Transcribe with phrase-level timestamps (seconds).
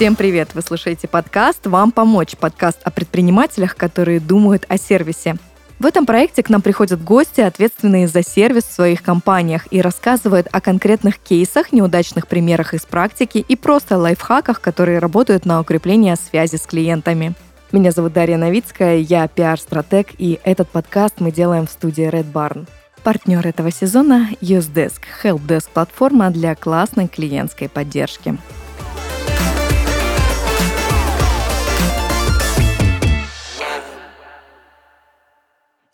[0.00, 0.54] Всем привет!
[0.54, 5.36] Вы слушаете подкаст «Вам помочь» подкаст о предпринимателях, которые думают о сервисе.
[5.78, 10.48] В этом проекте к нам приходят гости, ответственные за сервис в своих компаниях, и рассказывают
[10.52, 16.56] о конкретных кейсах, неудачных примерах из практики и просто лайфхаках, которые работают на укрепление связи
[16.56, 17.34] с клиентами.
[17.70, 22.66] Меня зовут Дарья Новицкая, я пиар-стратег, и этот подкаст мы делаем в студии Red Barn.
[23.02, 28.38] Партнер этого сезона– UseDesk– helpdesk-платформа для классной клиентской поддержки.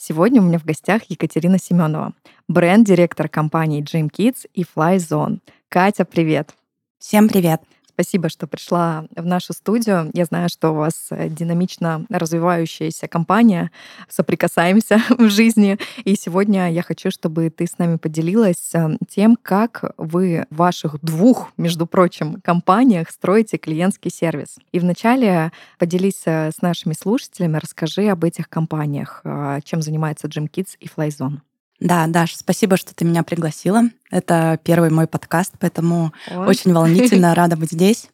[0.09, 2.13] Сегодня у меня в гостях Екатерина Семенова,
[2.47, 5.41] бренд-директор компании Dream Kids и Fly Zone.
[5.69, 6.55] Катя, привет!
[7.01, 7.61] Всем привет!
[7.97, 10.11] Спасибо, что пришла в нашу студию.
[10.13, 13.71] Я знаю, что у вас э, динамично развивающаяся компания.
[14.11, 15.79] Соприкасаемся в жизни.
[16.05, 21.01] И сегодня я хочу, чтобы ты с нами поделилась э, тем, как вы в ваших
[21.01, 24.57] двух, между прочим, компаниях строите клиентский сервис.
[24.73, 29.23] И вначале поделись э, с нашими слушателями, расскажи об этих компаниях,
[29.65, 31.39] чем занимается Jim Kids и Flyzone.
[31.81, 33.83] Да, Даш, спасибо, что ты меня пригласила.
[34.11, 36.47] Это первый мой подкаст, поэтому Ой.
[36.47, 38.09] очень волнительно, рада быть здесь.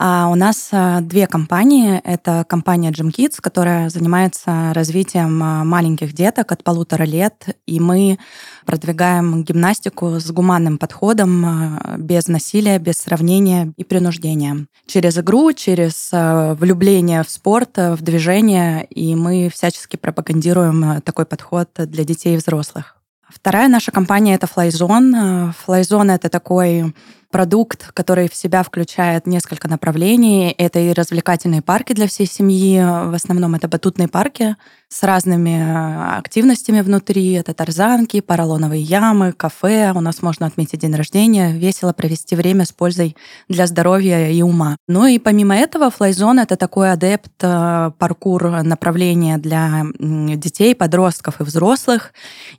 [0.00, 2.00] А у нас а, две компании.
[2.04, 8.18] Это компания Gym Kids, которая занимается развитием а, маленьких деток от полутора лет, и мы
[8.64, 14.66] продвигаем гимнастику с гуманным подходом, а, без насилия, без сравнения и принуждения.
[14.86, 22.04] Через игру, через влюбление в спорт, в движение, и мы всячески пропагандируем такой подход для
[22.04, 22.97] детей и взрослых.
[23.28, 25.52] Вторая наша компания— это Flyzone.
[25.66, 26.94] Flyzone— это такой
[27.30, 30.54] продукт, который в себя включает несколько направлений.
[30.56, 32.80] Это и развлекательные парки для всей семьи.
[32.80, 34.56] В основном это батутные парки
[34.88, 37.32] с разными э, активностями внутри.
[37.32, 39.92] Это тарзанки, поролоновые ямы, кафе.
[39.94, 43.14] У нас можно отметить день рождения, весело провести время с пользой
[43.48, 44.76] для здоровья и ума.
[44.88, 51.44] Ну и помимо этого, флайзон— это такой адепт э, паркур направления для детей, подростков и
[51.44, 52.12] взрослых.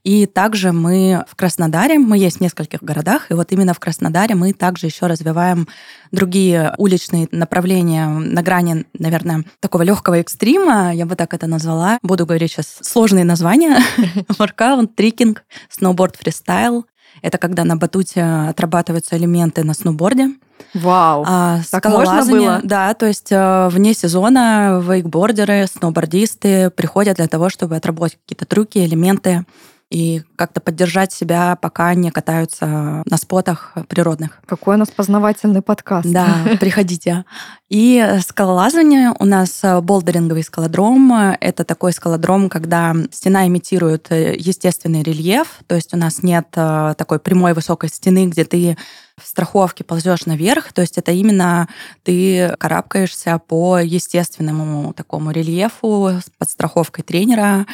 [0.03, 4.35] И также мы в Краснодаре, мы есть в нескольких городах, и вот именно в Краснодаре
[4.35, 5.67] мы также еще развиваем
[6.11, 11.97] другие уличные направления на грани, наверное, такого легкого экстрима, я бы так это назвала.
[12.03, 13.79] Буду говорить сейчас сложные названия.
[14.37, 16.85] Воркаут, трикинг, сноуборд фристайл.
[17.21, 20.29] Это когда на батуте отрабатываются элементы на сноуборде.
[20.73, 22.59] Вау, а, так можно было?
[22.63, 28.79] Да, то есть э, вне сезона вейкбордеры, сноубордисты приходят для того, чтобы отработать какие-то трюки,
[28.79, 29.45] элементы
[29.89, 34.39] и как-то поддержать себя, пока не катаются на спотах природных.
[34.45, 36.11] Какой у нас познавательный подкаст.
[36.11, 37.25] Да, приходите.
[37.69, 41.11] И скалолазание у нас болдеринговый скалодром.
[41.39, 47.19] Это такой скалодром, когда стена имитирует естественный рельеф, то есть у нас нет э, такой
[47.19, 48.77] прямой высокой стены, где ты
[49.21, 51.67] в страховке ползешь наверх, то есть это именно
[52.03, 57.65] ты карабкаешься по естественному такому рельефу с подстраховкой тренера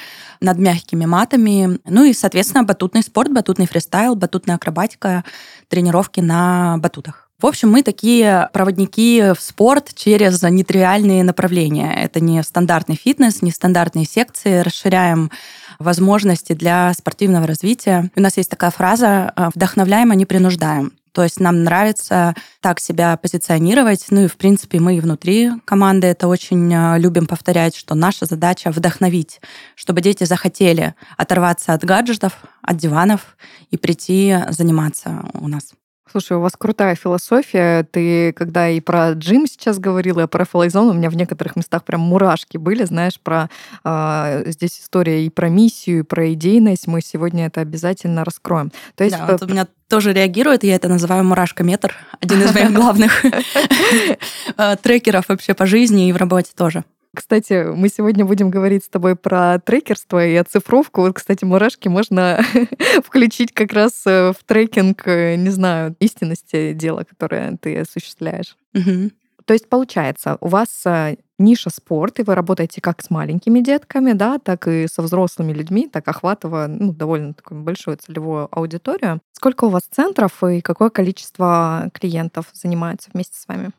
[0.41, 1.79] над мягкими матами.
[1.85, 5.23] Ну и, соответственно, батутный спорт, батутный фристайл, батутная акробатика,
[5.67, 7.29] тренировки на батутах.
[7.41, 11.93] В общем, мы такие проводники в спорт через нетривиальные направления.
[11.93, 14.59] Это не стандартный фитнес, не стандартные секции.
[14.59, 15.29] Расширяем
[15.77, 18.09] возможности для спортивного развития.
[18.15, 20.93] У нас есть такая фраза «вдохновляем, а не принуждаем».
[21.15, 24.05] То есть нам нравится так себя позиционировать.
[24.09, 28.25] Ну и, в принципе, мы и внутри команды это очень а, любим повторять, что наша
[28.25, 29.39] задача вдохновить,
[29.75, 33.37] чтобы дети захотели оторваться от гаджетов, от диванов
[33.71, 35.71] и прийти заниматься у нас.
[36.11, 37.83] Слушай, у вас крутая философия.
[37.83, 41.83] Ты, когда и про джим сейчас говорила, и про флайзон, у меня в некоторых местах
[41.83, 43.49] прям мурашки были, знаешь, про
[43.83, 46.87] э, здесь история и про миссию, и про идейность.
[46.87, 48.71] Мы сегодня это обязательно раскроем.
[48.95, 52.71] То есть, да, вот у меня тоже реагирует, я это называю мурашкометр, один из моих
[52.73, 56.83] главных э, трекеров вообще по жизни и в работе тоже.
[57.15, 61.01] Кстати, мы сегодня будем говорить с тобой про трекерство и оцифровку.
[61.01, 62.41] Вот, кстати, мурашки можно
[63.03, 68.57] включить как раз э, в трекинг, э, не знаю, истинности дела, которое ты осуществляешь.
[68.73, 69.11] Угу.
[69.45, 74.13] То есть, получается, у вас э, ниша спорт, и вы работаете как с маленькими детками,
[74.13, 79.21] да, так и со взрослыми людьми, так охватывая ну, довольно такую большую целевую аудиторию.
[79.33, 83.71] Сколько у вас центров и какое количество клиентов занимается вместе с вами?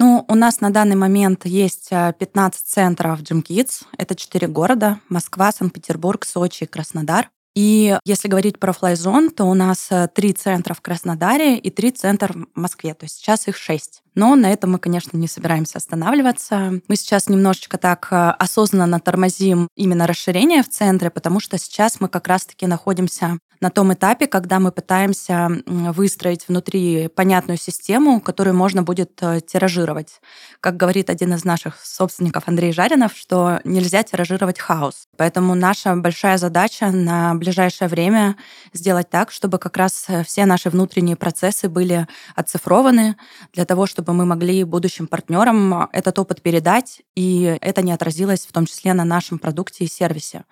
[0.00, 3.82] Ну, у нас на данный момент есть 15 э, центров Gym Kids.
[3.96, 5.00] Это 4 города.
[5.08, 7.30] Москва, Санкт-Петербург, Сочи Краснодар.
[7.56, 11.90] И если говорить про флайзон, то у нас э, три центра в Краснодаре и три
[11.90, 12.94] центра в Москве.
[12.94, 14.02] То есть сейчас их шесть.
[14.14, 16.80] Но на этом мы, конечно, не собираемся останавливаться.
[16.86, 22.08] Мы сейчас немножечко так э, осознанно тормозим именно расширение в центре, потому что сейчас мы
[22.08, 28.82] как раз-таки находимся на том этапе, когда мы пытаемся выстроить внутри понятную систему, которую можно
[28.82, 30.20] будет э, тиражировать.
[30.60, 35.06] Как говорит один из наших собственников Андрей Жаринов, что нельзя тиражировать хаос.
[35.16, 38.36] Поэтому наша большая задача на ближайшее время
[38.72, 43.16] сделать так, чтобы как раз э, все наши внутренние процессы были оцифрованы
[43.52, 48.46] для того, чтобы чтобы мы могли будущим партнерам этот опыт передать, и это не отразилось
[48.46, 50.44] в том числе на нашем продукте и сервисе.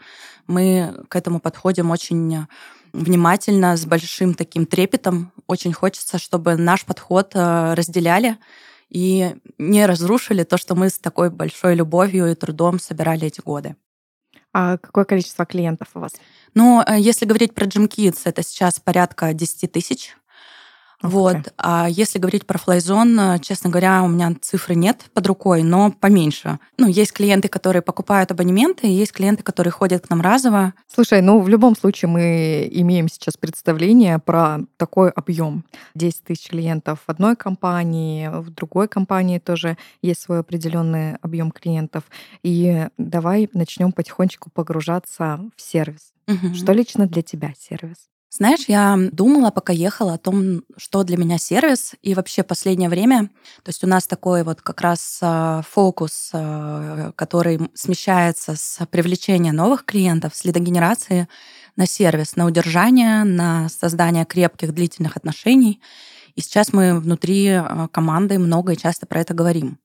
[0.47, 2.47] Мы к этому подходим очень
[2.97, 5.33] внимательно, с большим таким трепетом.
[5.47, 8.37] Очень хочется, чтобы наш подход э, разделяли
[8.89, 13.77] и не разрушили то, что мы с такой большой любовью и трудом собирали эти годы.
[14.53, 16.13] А какое количество клиентов у вас?
[16.55, 20.17] Ну, э, если говорить про Gym Kids, это сейчас порядка 10 тысяч
[21.03, 21.37] вот.
[21.59, 26.59] А если говорить про флайзон, честно говоря, у меня цифры нет под рукой, но поменьше.
[26.79, 30.75] Ну, есть клиенты, которые покупают абонементы, и есть клиенты, которые ходят к нам разово.
[30.93, 35.65] Слушай, ну в любом случае мы имеем сейчас представление про такой объем.
[35.95, 42.05] 10 тысяч клиентов в одной компании, в другой компании тоже есть свой определенный объем клиентов.
[42.43, 46.13] И давай начнем потихонечку погружаться в сервис.
[46.27, 46.55] Угу.
[46.55, 48.09] Что лично для тебя сервис?
[48.37, 53.31] Знаешь, я думала, пока ехала о том, что для меня сервис, и вообще последнее время,
[53.63, 59.53] то есть у нас такой вот как раз а, фокус, а, который смещается с привлечения
[59.53, 61.29] новых клиентов, с лидогенерации
[61.77, 65.81] на сервис, на удержание, на создание крепких длительных отношений.
[66.35, 69.79] И сейчас мы внутри а, команды много и часто про это говорим.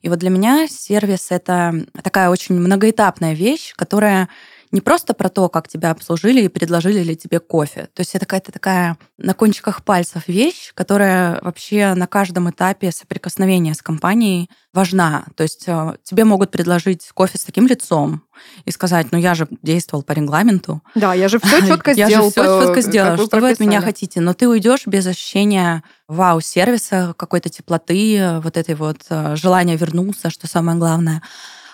[0.00, 4.30] И вот для меня сервис— это такая очень многоэтапная вещь, которая
[4.72, 7.88] не просто про то, как тебя обслужили и предложили ли тебе кофе.
[7.94, 13.74] То есть это какая-то такая на кончиках пальцев вещь, которая вообще на каждом этапе соприкосновения
[13.74, 15.24] с компанией важна.
[15.36, 18.22] То есть э, тебе могут предложить кофе с таким лицом
[18.64, 20.82] и сказать, ну я же действовал по регламенту.
[20.94, 22.10] Да, я же все четко сделал.
[22.10, 24.20] Я же все четко сделал, что вы от меня хотите.
[24.20, 30.46] Но ты уйдешь без ощущения вау-сервиса, какой-то теплоты, вот этой вот э, желания вернуться, что
[30.46, 31.22] самое главное.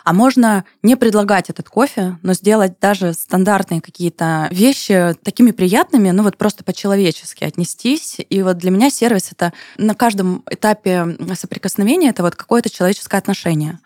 [0.04, 6.22] А можно не предлагать этот кофе, но сделать даже стандартные какие-то вещи такими приятными, ну
[6.22, 8.18] вот просто по-человечески отнестись.
[8.28, 13.80] И вот для меня сервис— это на каждом этапе соприкосновения это вот какое-то человеческое отношение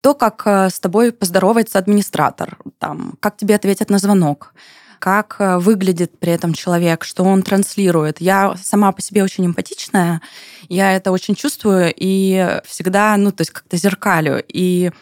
[0.00, 4.54] то, как э, с тобой поздоровается администратор, там, как тебе ответят на звонок,
[4.98, 8.20] как э, выглядит при этом человек, что он транслирует.
[8.20, 10.22] Я сама по себе очень эмпатичная,
[10.68, 14.42] я это очень чувствую и всегда, ну, то есть как-то зеркалю.
[14.46, 14.92] И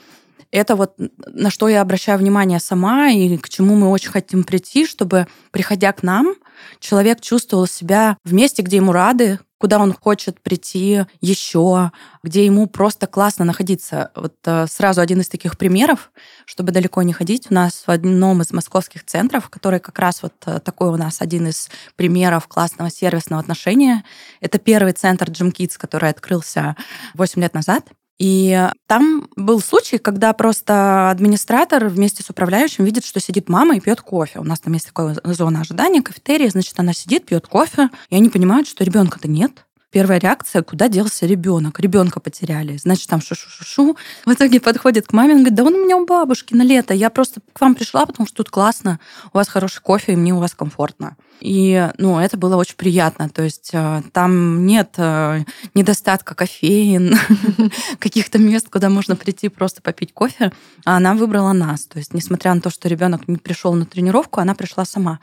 [0.50, 0.94] это вот
[1.26, 5.92] на что я обращаю внимание сама и к чему мы очень хотим прийти, чтобы, приходя
[5.92, 6.34] к нам,
[6.80, 11.90] человек чувствовал себя в месте, где ему рады, куда он хочет прийти еще,
[12.22, 14.10] где ему просто классно находиться.
[14.14, 16.10] Вот э, сразу один из таких примеров,
[16.44, 20.34] чтобы далеко не ходить, у нас в одном из московских центров, который как раз вот
[20.46, 24.04] э, такой у нас один из примеров классного сервисного отношения,
[24.40, 26.76] это первый центр Gym Kids, который открылся
[27.14, 27.86] 8 лет назад.
[28.18, 33.80] И там был случай, когда просто администратор вместе с управляющим видит, что сидит мама и
[33.80, 34.38] пьет кофе.
[34.38, 38.30] У нас там есть такая зона ожидания, кафетерия, значит, она сидит, пьет кофе, и они
[38.30, 39.65] понимают, что ребенка-то нет.
[39.96, 41.80] Первая реакция, куда делся ребенок?
[41.80, 42.76] Ребенка потеряли.
[42.76, 43.96] Значит, там шу-шу-шу-шу.
[44.26, 46.92] В итоге подходит к маме говорит, да он у меня у бабушки на лето.
[46.92, 49.00] Я просто к вам пришла, потому что тут классно,
[49.32, 51.16] у вас хороший кофе, и мне у вас комфортно.
[51.40, 53.30] И, ну, это было очень приятно.
[53.30, 57.16] То есть э, там нет э, недостатка кофеин,
[57.98, 60.52] каких-то мест, куда можно прийти просто попить кофе.
[60.84, 61.86] А она выбрала нас.
[61.86, 65.20] То есть, несмотря на то, что ребенок не пришел на тренировку, она пришла сама.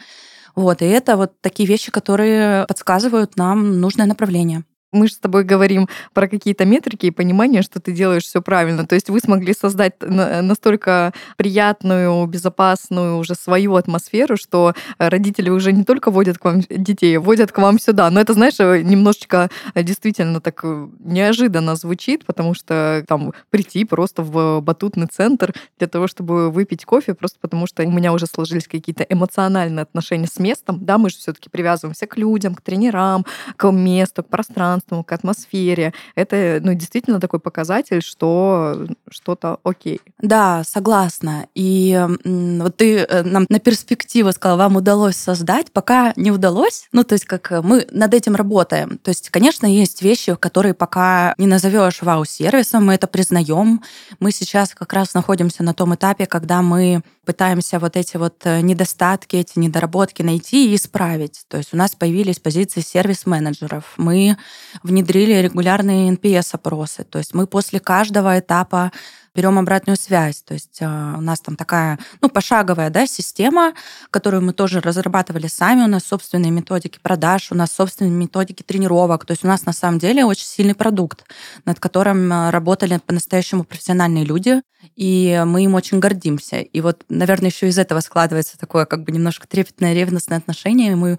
[0.55, 4.63] Вот, и это вот такие вещи, которые подсказывают нам нужное направление
[4.93, 8.85] мы же с тобой говорим про какие-то метрики и понимание, что ты делаешь все правильно.
[8.85, 15.83] То есть вы смогли создать настолько приятную, безопасную уже свою атмосферу, что родители уже не
[15.83, 18.09] только водят к вам детей, водят к вам сюда.
[18.09, 24.61] Но это, знаешь, немножечко действительно так э, неожиданно звучит, потому что там прийти просто в
[24.61, 29.03] батутный центр для того, чтобы выпить кофе, просто потому что у меня уже сложились какие-то
[29.03, 30.83] эмоциональные отношения с местом.
[30.85, 35.11] Да, мы же все-таки привязываемся к людям, к тренерам, к месту, к пространству пространству, к
[35.11, 35.93] атмосфере.
[36.15, 39.99] Это ну, действительно такой показатель, что что-то окей.
[40.19, 41.47] Да, согласна.
[41.55, 46.87] И вот ты э, нам на перспективу сказала, вам удалось создать, пока не удалось.
[46.91, 48.97] Ну, то есть как э, мы над этим работаем.
[48.97, 53.81] То есть, конечно, есть вещи, которые пока не назовешь вау-сервисом, мы это признаем.
[54.19, 58.61] Мы сейчас как раз находимся на том этапе, когда мы пытаемся вот эти вот э,
[58.61, 61.45] недостатки, эти недоработки найти и исправить.
[61.47, 63.93] То есть у нас появились позиции сервис-менеджеров.
[63.97, 64.37] Мы
[64.81, 67.03] внедрили регулярные NPS-опросы.
[67.03, 68.91] То есть мы после каждого этапа
[69.35, 70.41] берем обратную связь.
[70.43, 73.73] То есть а, у нас там такая, ну, пошаговая, да, система,
[74.11, 75.83] которую мы тоже разрабатывали сами.
[75.83, 79.25] У нас собственные методики продаж, у нас собственные методики тренировок.
[79.25, 81.25] То есть у нас на самом деле очень сильный продукт,
[81.65, 84.61] над которым а, работали по-настоящему профессиональные люди,
[84.95, 86.57] и мы им очень гордимся.
[86.57, 90.91] И вот, наверное, еще из этого складывается такое как бы немножко трепетное ревностное отношение.
[90.91, 91.17] И мы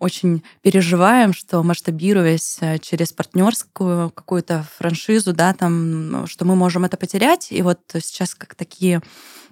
[0.00, 6.96] очень переживаем, что масштабируясь э, через партнерскую какую-то франшизу, да, там, что мы можем это
[6.96, 7.48] потерять.
[7.52, 9.02] И вот сейчас как такие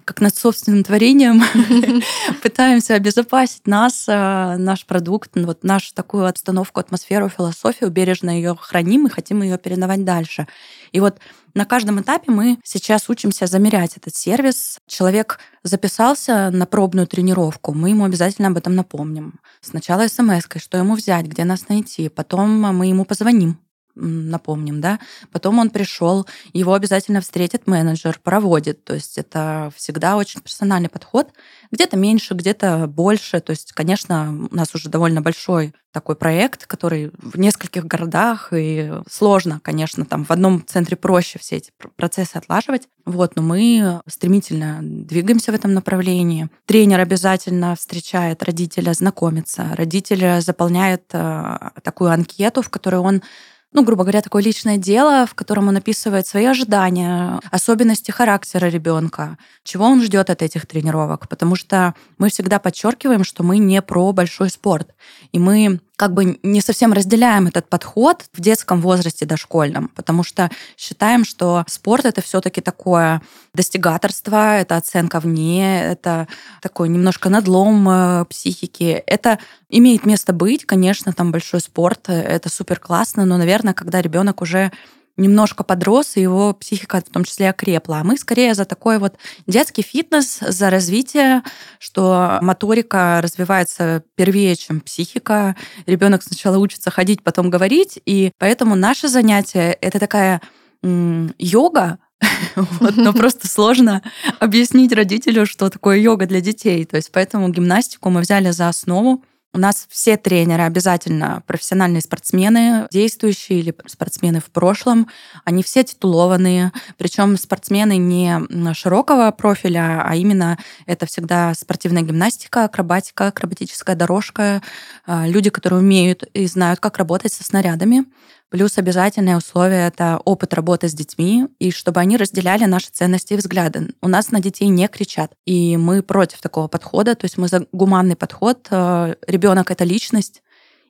[0.09, 1.39] как над собственным творением
[2.41, 9.05] пытаемся обезопасить нас, э, наш продукт, вот нашу такую обстановку, атмосферу, философию, бережно ее храним
[9.05, 10.47] и хотим ее передавать дальше.
[10.93, 11.19] И вот
[11.53, 14.79] на каждом этапе мы сейчас учимся замерять этот сервис.
[14.87, 19.39] Человек записался на пробную тренировку, мы ему обязательно об этом напомним.
[19.61, 22.09] Сначала смс что ему взять, где нас найти.
[22.09, 23.59] Потом мы ему позвоним,
[23.99, 24.99] напомним, да.
[25.31, 28.83] Потом он пришел, его обязательно встретит менеджер, проводит.
[28.83, 31.29] То есть это всегда очень персональный подход.
[31.71, 33.39] Где-то меньше, где-то больше.
[33.39, 38.91] То есть, конечно, у нас уже довольно большой такой проект, который в нескольких городах, и
[39.09, 42.87] сложно, конечно, там в одном центре проще все эти процессы отлаживать.
[43.05, 46.49] Вот, но мы стремительно двигаемся в этом направлении.
[46.65, 49.71] Тренер обязательно встречает родителя, знакомится.
[49.75, 53.23] Родитель заполняет э, такую анкету, в которой он
[53.71, 59.37] ну, грубо говоря, такое личное дело, в котором он описывает свои ожидания, особенности характера ребенка,
[59.63, 61.29] чего он ждет от этих тренировок.
[61.29, 64.95] Потому что мы всегда подчеркиваем, что мы не про большой спорт.
[65.31, 70.49] И мы как бы не совсем разделяем этот подход в детском возрасте дошкольном, потому что
[70.77, 73.21] считаем, что спорт это все-таки такое
[73.53, 76.29] достигаторство, это оценка вне, это
[76.61, 79.03] такой немножко надлом э, психики.
[79.07, 84.41] Это имеет место быть, конечно, там большой спорт, это супер классно, но, наверное, когда ребенок
[84.41, 84.71] уже
[85.19, 87.99] немножко подрос, и его психика в том числе окрепла.
[87.99, 91.43] А мы скорее за такой вот детский фитнес, за развитие,
[91.77, 95.55] что моторика развивается первее, чем психика.
[95.85, 100.41] Ребенок сначала учится ходить, потом говорить, и поэтому наше занятие— это такая
[100.81, 101.99] йога,
[102.55, 104.01] вот, но просто сложно
[104.39, 106.85] объяснить родителю, что такое йога для детей.
[106.85, 109.23] То есть поэтому гимнастику мы взяли за основу.
[109.51, 115.07] У нас все тренеры обязательно профессиональные спортсмены, действующие или спортсмены в прошлом.
[115.43, 118.39] Они все титулованные, причем спортсмены не
[118.75, 124.61] широкого профиля, а именно это всегда спортивная гимнастика, акробатика, акробатическая дорожка,
[125.07, 128.05] а, люди, которые умеют и знают, как работать со снарядами.
[128.49, 133.37] Плюс обязательное условие— это опыт работы с детьми, и чтобы они разделяли наши ценности и
[133.37, 133.89] взгляды.
[134.01, 137.67] У нас на детей не кричат, и мы против такого подхода, то есть мы за
[137.71, 138.67] гуманный подход.
[138.71, 140.41] Э, Ребенок— это личность,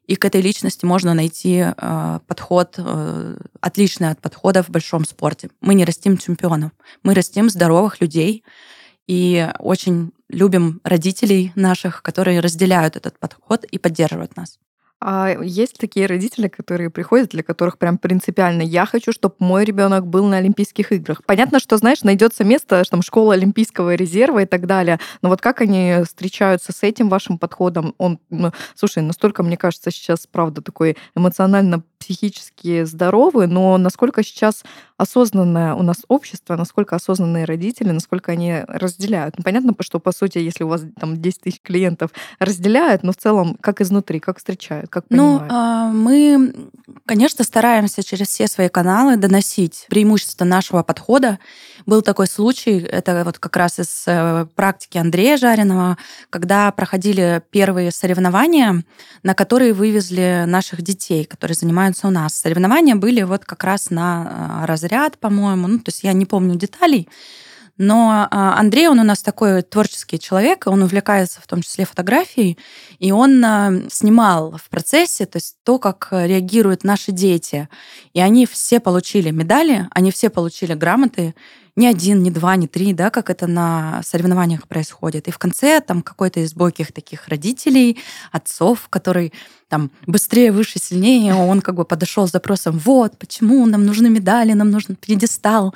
[0.08, 5.50] и к этой личности можно найти э, подход, э, отличный от подхода в большом спорте.
[5.60, 6.72] Мы не растим чемпионов,
[7.04, 8.46] мы растим здоровых людей,
[9.06, 14.60] и очень любим родителей наших, которые разделяют этот подход и поддерживают нас.
[15.01, 20.06] А есть такие родители, которые приходят, для которых прям принципиально я хочу, чтобы мой ребенок
[20.06, 21.24] был на Олимпийских играх.
[21.25, 25.00] Понятно, что, знаешь, найдется место, там школа Олимпийского резерва и так далее.
[25.22, 27.96] Но вот как они встречаются с этим вашим подходом?
[27.98, 34.63] Он, ну, слушай, настолько, мне кажется, сейчас, правда, такой эмоционально психически здоровый, но насколько сейчас
[35.00, 39.36] осознанное у нас общество, насколько осознанные родители, насколько они разделяют.
[39.38, 43.15] Ну, понятно, что, по сути, если у вас там 10 тысяч клиентов разделяют, но в
[43.15, 45.53] целом как изнутри, как встречают, как ну, понимают?
[45.53, 46.53] Ну, мы,
[47.06, 51.39] конечно, стараемся через все свои каналы доносить преимущества нашего подхода.
[51.86, 55.98] Был такой случай, это вот как раз из э, практики Андрея Жареного,
[56.29, 58.84] когда проходили первые соревнования,
[59.24, 62.34] на которые вывезли наших детей, которые занимаются у нас.
[62.34, 66.55] Соревнования были вот как раз на э, разряд, по-моему, ну, то есть я не помню
[66.55, 67.08] деталей,
[67.80, 72.58] Но а, Андрей, он у нас такой творческий человек, он увлекается в том числе фотографией,
[73.00, 77.70] и он а, снимал в процессе, то есть то, как реагируют наши дети.
[78.14, 81.34] И они все получили медали, они все получили грамоты,
[81.78, 85.30] ни один, ни два, ни три, да, как это на соревнованиях происходит.
[85.30, 87.98] И в конце там какой-то из бойких таких родителей,
[88.34, 89.32] отцов, который
[89.70, 94.52] там быстрее, выше, сильнее, он как бы подошел с запросом, вот, почему нам нужны медали,
[94.52, 95.74] нам нужен пьедестал.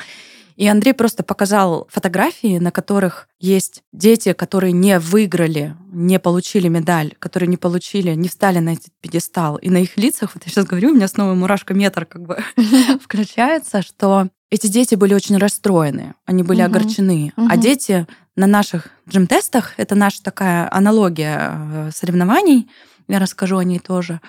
[0.56, 7.14] И Андрей просто показал фотографии, на которых есть дети, которые не выиграли, не получили медаль,
[7.20, 9.58] которые не получили, не встали на этот пьедестал.
[9.58, 12.38] И на их лицах, вот я сейчас говорю, у меня снова мурашка метр как бы
[13.02, 17.34] включается, что эти дети были очень расстроены, они были огорчены.
[17.36, 18.06] А дети
[18.36, 22.70] на наших джим-тестах, это наша такая аналогия э, соревнований,
[23.08, 24.22] я расскажу о ней тоже,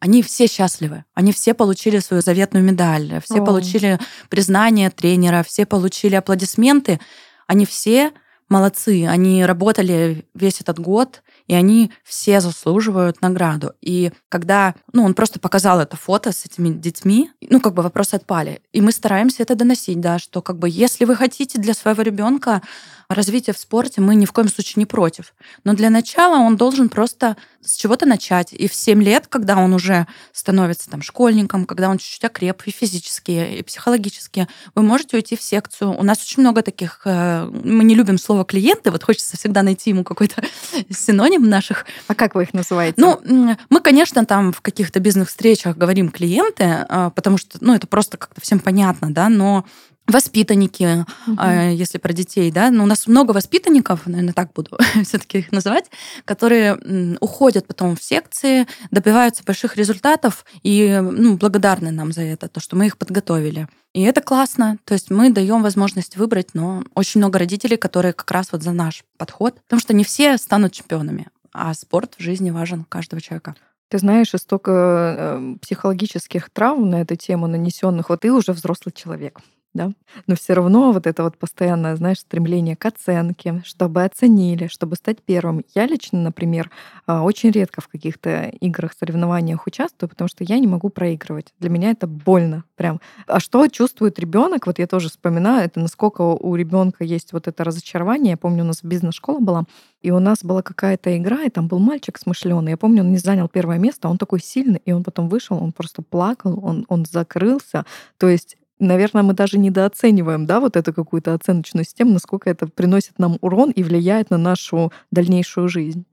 [0.00, 1.04] они все счастливы.
[1.14, 3.44] Они все получили свою заветную медаль, все О.
[3.44, 3.98] получили
[4.30, 6.98] признание тренера, все получили аплодисменты.
[7.46, 8.12] Они все
[8.48, 9.06] молодцы.
[9.06, 13.72] Они работали весь этот год, и они все заслуживают награду.
[13.80, 18.14] И когда, ну, он просто показал это фото с этими детьми, ну, как бы вопросы
[18.14, 18.62] отпали.
[18.72, 22.62] И мы стараемся это доносить, да, что как бы если вы хотите для своего ребенка
[23.08, 25.34] развития в спорте, мы ни в коем случае не против.
[25.64, 28.52] Но для начала он должен просто с чего-то начать.
[28.52, 32.70] И в 7 лет, когда он уже становится там школьником, когда он чуть-чуть окреп и
[32.70, 35.98] физически, и психологически, вы можете уйти в секцию.
[35.98, 39.90] У нас очень много таких, э, мы не любим слово клиенты, вот хочется всегда найти
[39.90, 40.44] ему какой-то
[40.90, 41.86] синоним наших.
[42.08, 42.94] А как вы их называете?
[42.98, 43.20] Ну,
[43.68, 48.40] мы, конечно, там в каких-то бизнес-встречах говорим клиенты, а, потому что, ну, это просто как-то
[48.40, 49.64] всем понятно, да, но
[50.06, 51.42] воспитанники, угу.
[51.72, 55.52] если про детей, да, но ну, у нас много воспитанников, наверное, так буду все-таки их
[55.52, 55.90] называть,
[56.24, 62.60] которые уходят потом в секции, добиваются больших результатов и ну, благодарны нам за это, то,
[62.60, 63.68] что мы их подготовили.
[63.92, 64.78] И это классно.
[64.84, 68.72] То есть мы даем возможность выбрать, но очень много родителей, которые как раз вот за
[68.72, 73.54] наш подход, потому что не все станут чемпионами а спорт в жизни важен каждого человека.
[73.88, 78.08] Ты знаешь, столько э, психологических травм на эту тему нанесенных.
[78.08, 79.40] Вот ты уже взрослый человек
[79.72, 79.92] да,
[80.26, 85.22] но все равно вот это вот постоянное, знаешь, стремление к оценке, чтобы оценили, чтобы стать
[85.22, 85.64] первым.
[85.74, 86.70] Я лично, например,
[87.06, 91.54] а, очень редко в каких-то играх, соревнованиях участвую, потому что я не могу проигрывать.
[91.60, 93.00] Для меня это больно прям.
[93.28, 94.66] А что чувствует ребенок?
[94.66, 98.32] Вот я тоже вспоминаю, это насколько у ребенка есть вот это разочарование.
[98.32, 99.64] Я помню, у нас бизнес-школа была,
[100.02, 102.70] и у нас была какая-то игра, и там был мальчик смышленый.
[102.70, 105.72] Я помню, он не занял первое место, он такой сильный, и он потом вышел, он
[105.72, 107.84] просто плакал, он, он закрылся.
[108.18, 113.18] То есть наверное, мы даже недооцениваем, да, вот эту какую-то оценочную систему, насколько это приносит
[113.18, 116.04] нам урон и влияет на нашу дальнейшую жизнь.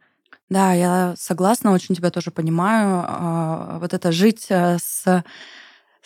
[0.49, 3.03] Да, я согласна, очень тебя тоже понимаю.
[3.05, 5.23] А, вот это жить э, с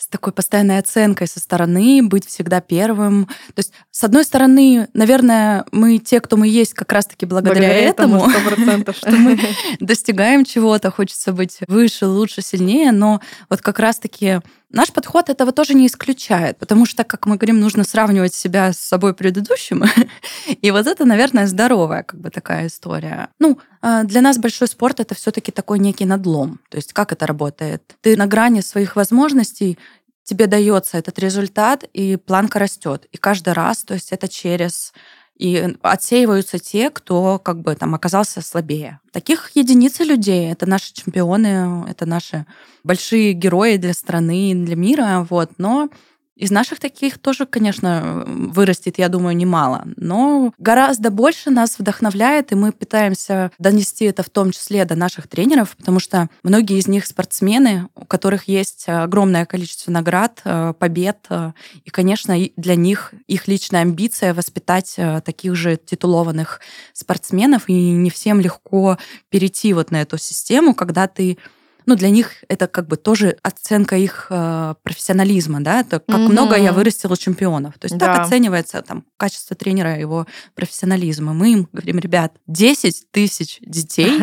[0.01, 3.25] с такой постоянной оценкой со стороны, быть всегда первым.
[3.25, 7.88] То есть, с одной стороны, наверное, мы те, кто мы есть, как раз-таки благодаря, благодаря
[7.88, 9.39] этому, этому что мы
[9.80, 14.39] достигаем чего-то, хочется быть выше, лучше, сильнее, но вот как раз-таки
[14.71, 18.77] Наш подход этого тоже не исключает, потому что, как мы говорим, нужно сравнивать себя с
[18.77, 19.84] собой предыдущим.
[20.62, 23.29] И вот это, наверное, здоровая как бы такая история.
[23.39, 26.60] Ну, а, для нас большой спорт— это все таки такой некий надлом.
[26.69, 27.84] То есть как это работает?
[28.01, 29.77] Ты на грани своих возможностей,
[30.23, 33.07] тебе дается этот результат, и планка растет.
[33.12, 34.93] И каждый раз, то есть это через
[35.41, 38.99] и отсеиваются те, кто как бы там оказался слабее.
[39.12, 40.51] Таких единицы людей.
[40.51, 42.45] Это наши чемпионы, это наши
[42.84, 45.25] большие герои для страны, для мира.
[45.27, 45.49] Вот.
[45.58, 45.89] Но
[46.36, 49.84] из наших таких тоже, конечно, вырастет, я думаю, немало.
[49.98, 55.28] Но гораздо больше нас вдохновляет, и мы пытаемся донести это в том числе до наших
[55.28, 61.26] тренеров, потому что многие из них спортсмены, у которых есть огромное количество наград, э, побед.
[61.30, 61.52] Э,
[61.84, 66.62] и, конечно, для них их личная амбиция воспитать э, таких же титулованных
[66.94, 67.67] спортсменов.
[67.67, 68.98] И не всем легко
[69.30, 71.38] перейти вот на эту систему, когда ты
[71.86, 76.32] ну, для них это как бы тоже оценка их э, профессионализма, да, это как угу.
[76.32, 77.78] много я вырастила чемпионов.
[77.80, 78.08] То есть да.
[78.08, 81.34] так оценивается там качество тренера, его профессионализма.
[81.34, 84.22] Мы им говорим, ребят, 10 тысяч детей,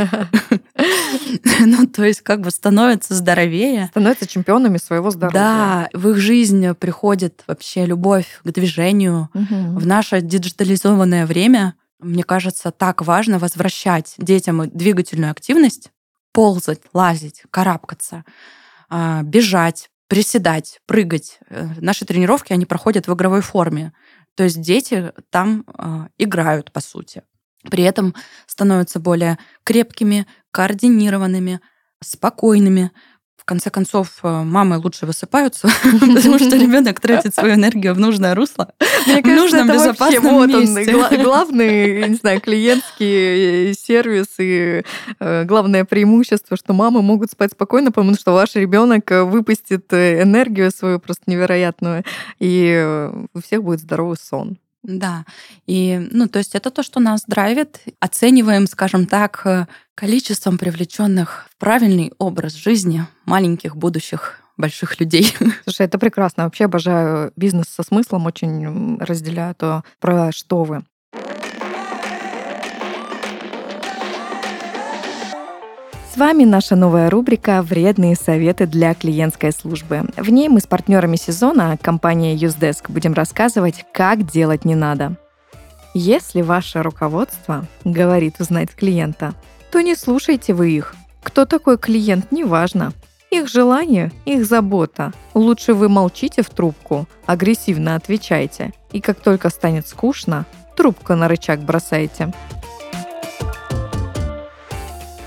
[1.60, 3.88] ну, то есть как бы становятся здоровее.
[3.90, 5.34] Становятся чемпионами своего здоровья.
[5.34, 9.30] Да, в их жизнь приходит вообще любовь к движению.
[9.34, 15.90] В наше диджитализованное время мне кажется, так важно возвращать детям двигательную активность,
[16.38, 18.24] ползать, лазить, карабкаться,
[18.88, 21.40] а, бежать, приседать, прыгать.
[21.50, 23.92] Э, наши тренировки, они проходят в игровой форме.
[24.36, 27.24] То есть дети там а, играют, по сути.
[27.68, 28.14] При этом
[28.46, 31.60] становятся более крепкими, координированными,
[32.00, 32.92] спокойными.
[33.48, 35.68] Конце концов, э, мамы лучше высыпаются,
[36.00, 38.74] потому что ребенок тратит свою энергию в нужное русло,
[39.06, 40.92] Мне в нужном безопасном месте.
[41.22, 44.84] главный, не знаю, клиентский сервис и
[45.18, 51.00] э, главное преимущество, что мамы могут спать спокойно, потому что ваш ребенок выпустит энергию свою
[51.00, 52.04] просто невероятную,
[52.38, 54.58] и у всех будет здоровый сон.
[54.82, 55.24] Да,
[55.66, 57.80] и, ну, то есть это то, что нас драйвит.
[58.00, 65.34] Оцениваем, скажем так, э, количеством привлеченных в правильный образ жизни маленьких будущих больших людей.
[65.64, 66.44] Слушай, это прекрасно.
[66.44, 70.84] Вообще обожаю бизнес со смыслом, очень разделяю то, про что вы.
[76.18, 80.02] Вами наша новая рубрика «Вредные советы для клиентской службы».
[80.16, 85.16] В ней мы с партнерами сезона, компанией Usedesk, будем рассказывать, как делать не надо.
[85.94, 89.34] Если ваше руководство говорит узнать клиента,
[89.70, 90.96] то не слушайте вы их.
[91.22, 92.92] Кто такой клиент, неважно.
[93.30, 95.12] Их желание, их забота.
[95.34, 98.72] Лучше вы молчите в трубку, агрессивно отвечайте.
[98.90, 102.32] И как только станет скучно, трубку на рычаг бросайте.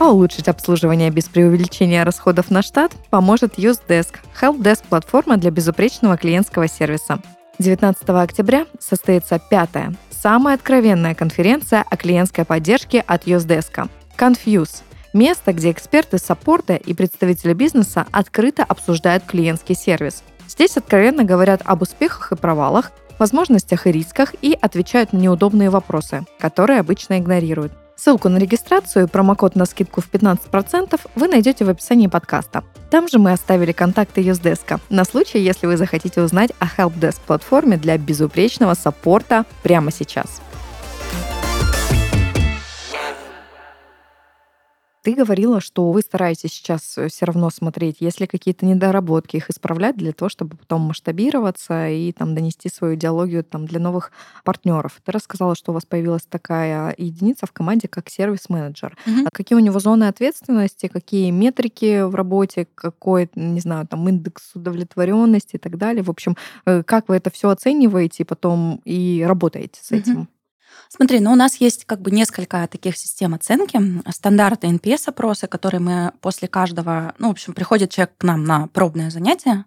[0.01, 6.67] А улучшить обслуживание без преувеличения расходов на штат поможет UseDesk– helpdesk платформа для безупречного клиентского
[6.67, 7.21] сервиса.
[7.59, 13.87] 19 октября состоится пятая, самая откровенная конференция о клиентской поддержке от UseDesk–
[14.17, 14.81] Confuse–
[15.13, 20.23] место, где эксперты саппорта и представители бизнеса открыто обсуждают клиентский сервис.
[20.47, 26.25] Здесь откровенно говорят об успехах и провалах, возможностях и рисках и отвечают на неудобные вопросы,
[26.39, 27.71] которые обычно игнорируют.
[27.95, 32.63] Ссылку на регистрацию и промокод на скидку в 15% вы найдете в описании подкаста.
[32.89, 37.77] Там же мы оставили контакты Юздеска на случай, если вы захотите узнать о Helpdesk платформе
[37.77, 40.41] для безупречного саппорта прямо сейчас.
[45.03, 49.97] Ты говорила, что вы стараетесь сейчас э, все равно смотреть, если какие-то недоработки, их исправлять
[49.97, 54.11] для того, чтобы потом масштабироваться и там донести свою идеологию там для новых
[54.43, 55.01] партнеров.
[55.03, 58.95] Ты рассказала, что у вас появилась такая единица в команде, как сервис-менеджер.
[59.07, 59.25] Угу.
[59.25, 64.51] А какие у него зоны ответственности, какие метрики в работе, какой, не знаю, там индекс
[64.53, 66.03] удовлетворенности и так далее.
[66.03, 70.27] В общем, э, как вы это все оцениваете и потом и работаете с этим?
[70.89, 73.79] Смотри, ну у нас есть как бы несколько таких систем оценки.
[74.11, 77.13] Стандарты NPS-опросы, которые мы после каждого...
[77.17, 79.65] Ну, в общем, приходит человек к нам на пробное занятие,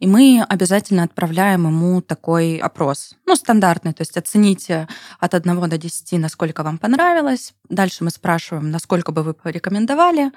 [0.00, 3.14] и мы обязательно отправляем ему такой опрос.
[3.24, 4.86] Ну, стандартный, то есть оцените
[5.18, 7.54] от 1 до 10, насколько вам понравилось.
[7.68, 10.30] Дальше мы спрашиваем, насколько бы вы порекомендовали.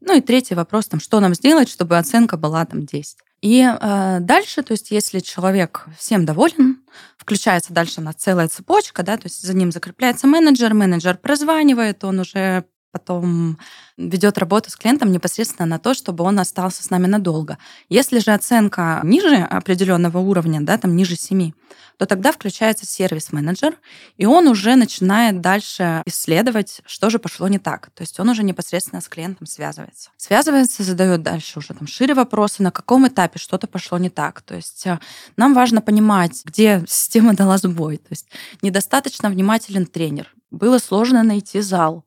[0.00, 3.18] Ну и третий вопрос, там, что нам сделать, чтобы оценка была там 10.
[3.42, 6.80] И э, дальше, то есть если человек всем доволен,
[7.18, 12.20] включается дальше на целая цепочка, да, то есть за ним закрепляется менеджер, менеджер прозванивает, он
[12.20, 13.58] уже потом
[13.96, 17.58] ведет работу с клиентом непосредственно на то, чтобы он остался с нами надолго.
[17.88, 21.52] Если же оценка ниже определенного уровня, да, там ниже 7,
[21.96, 23.78] то тогда включается сервис-менеджер,
[24.16, 27.90] и он уже начинает дальше исследовать, что же пошло не так.
[27.94, 30.10] То есть он уже непосредственно с клиентом связывается.
[30.16, 34.42] Связывается, задает дальше уже там шире вопросы, на каком этапе что-то пошло не так.
[34.42, 34.98] То есть э,
[35.36, 37.98] нам важно понимать, где система дала сбой.
[37.98, 38.26] То есть
[38.62, 40.34] недостаточно внимателен тренер.
[40.50, 42.04] Было сложно найти зал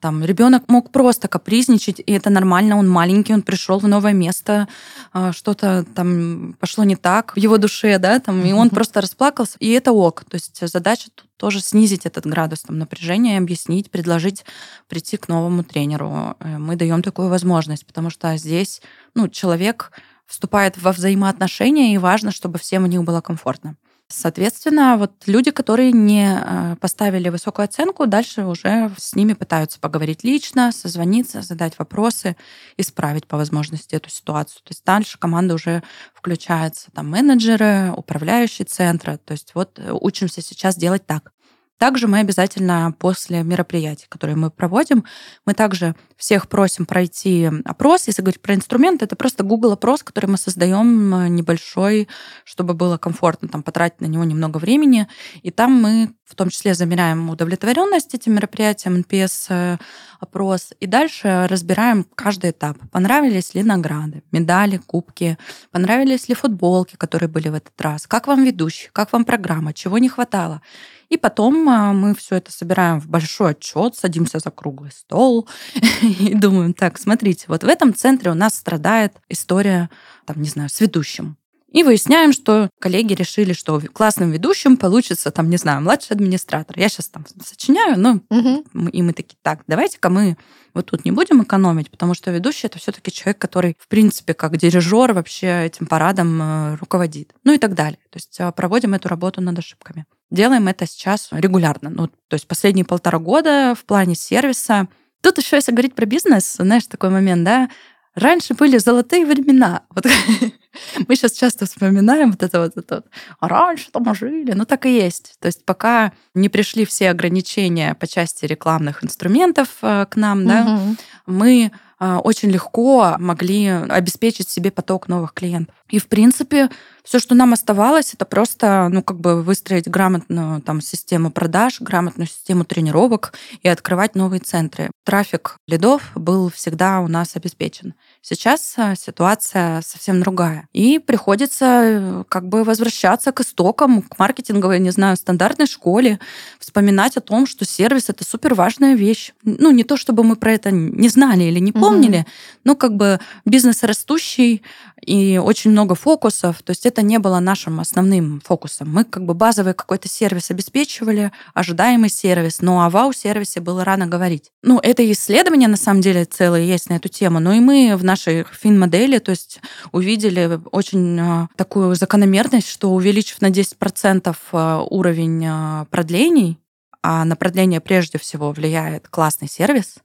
[0.00, 4.68] там ребенок мог просто капризничать, и это нормально, он маленький, он пришел в новое место,
[5.12, 9.56] а, что-то там пошло не так в его душе, да, там, и он просто расплакался,
[9.60, 10.24] и это ок.
[10.24, 14.44] То есть задача тут тоже снизить этот градус там, напряжения, объяснить, предложить
[14.88, 16.36] прийти к новому тренеру.
[16.40, 18.80] Э, мы даем такую возможность, потому что здесь
[19.14, 19.92] ну, человек
[20.26, 23.76] вступает во взаимоотношения, и важно, чтобы всем у них было комфортно.
[24.08, 30.22] Соответственно, вот люди, которые не э, поставили высокую оценку, дальше уже с ними пытаются поговорить
[30.22, 32.36] лично, созвониться, задать вопросы,
[32.76, 34.62] исправить по возможности эту ситуацию.
[34.62, 35.82] То есть дальше команда уже
[36.14, 39.18] включается, там менеджеры, управляющие центра.
[39.24, 41.32] То есть вот э, учимся сейчас делать так.
[41.78, 45.04] Также мы обязательно после мероприятий, которые мы проводим,
[45.44, 48.06] мы также всех просим пройти опрос.
[48.06, 52.08] Если говорить про инструмент, это просто Google опрос, который мы создаем э, небольшой,
[52.44, 55.06] чтобы было комфортно там потратить на него немного времени.
[55.42, 62.04] И там мы в том числе замеряем удовлетворенность этим мероприятием, NPS-опрос, э, и дальше разбираем
[62.14, 62.78] каждый этап.
[62.90, 65.38] Понравились ли награды, медали, кубки,
[65.70, 69.98] понравились ли футболки, которые были в этот раз, как вам ведущий, как вам программа, чего
[69.98, 70.62] не хватало.
[71.08, 75.48] И потом а, мы все это собираем в большой отчет, садимся за круглый стол
[76.02, 79.90] и думаем, так, смотрите, вот в этом центре у нас страдает история,
[80.24, 81.36] там, не знаю, с ведущим.
[81.72, 86.78] И выясняем, что коллеги решили, что классным ведущим получится, там, не знаю, младший администратор.
[86.78, 88.88] Я сейчас там сочиняю, ну, угу.
[88.88, 90.38] и мы такие, так, давайте-ка мы
[90.72, 94.56] вот тут не будем экономить, потому что ведущий это все-таки человек, который, в принципе, как
[94.56, 97.34] дирижер вообще этим парадом э, руководит.
[97.44, 97.98] Ну и так далее.
[98.10, 100.06] То есть э, проводим эту работу над ошибками.
[100.30, 101.90] Делаем это сейчас регулярно.
[101.90, 104.88] Ну, то есть последние полтора года в плане сервиса.
[105.20, 107.68] Тут еще, если говорить про бизнес, знаешь, такой момент, да,
[108.16, 109.82] Раньше были золотые времена.
[109.90, 110.06] Вот
[111.06, 113.06] мы сейчас часто вспоминаем вот это вот, это вот.
[113.40, 114.52] А раньше там жили.
[114.52, 115.36] Ну, так и есть.
[115.38, 120.48] То есть пока не пришли все ограничения по части рекламных инструментов э, к нам, угу.
[120.48, 120.80] да,
[121.26, 125.74] мы очень легко могли обеспечить себе поток новых клиентов.
[125.88, 126.68] И, в принципе,
[127.04, 132.26] все, что нам оставалось, это просто, ну, как бы выстроить грамотную там систему продаж, грамотную
[132.26, 133.32] систему тренировок
[133.62, 134.90] и открывать новые центры.
[135.04, 137.94] Трафик лидов был всегда у нас обеспечен.
[138.28, 140.68] Сейчас а, ситуация совсем другая.
[140.72, 146.18] И приходится э, как бы возвращаться к истокам, к маркетинговой, не знаю, стандартной школе,
[146.58, 149.32] вспоминать о том, что сервис— это супер важная вещь.
[149.44, 152.26] Ну, не то, чтобы мы про это не знали или не помнили, угу.
[152.64, 154.64] но как бы бизнес растущий,
[155.04, 156.62] и очень много фокусов.
[156.62, 158.92] То есть это не было нашим основным фокусом.
[158.92, 164.50] Мы как бы базовый какой-то сервис обеспечивали, ожидаемый сервис, но о вау-сервисе было рано говорить.
[164.62, 168.04] Ну, это исследование, на самом деле, целое есть на эту тему, но и мы в
[168.16, 169.60] нашей фин-модели, то есть
[169.92, 176.58] увидели очень а, такую закономерность, что увеличив на 10% а, уровень а, продлений,
[177.02, 179.96] а на продление прежде всего влияет классный сервис,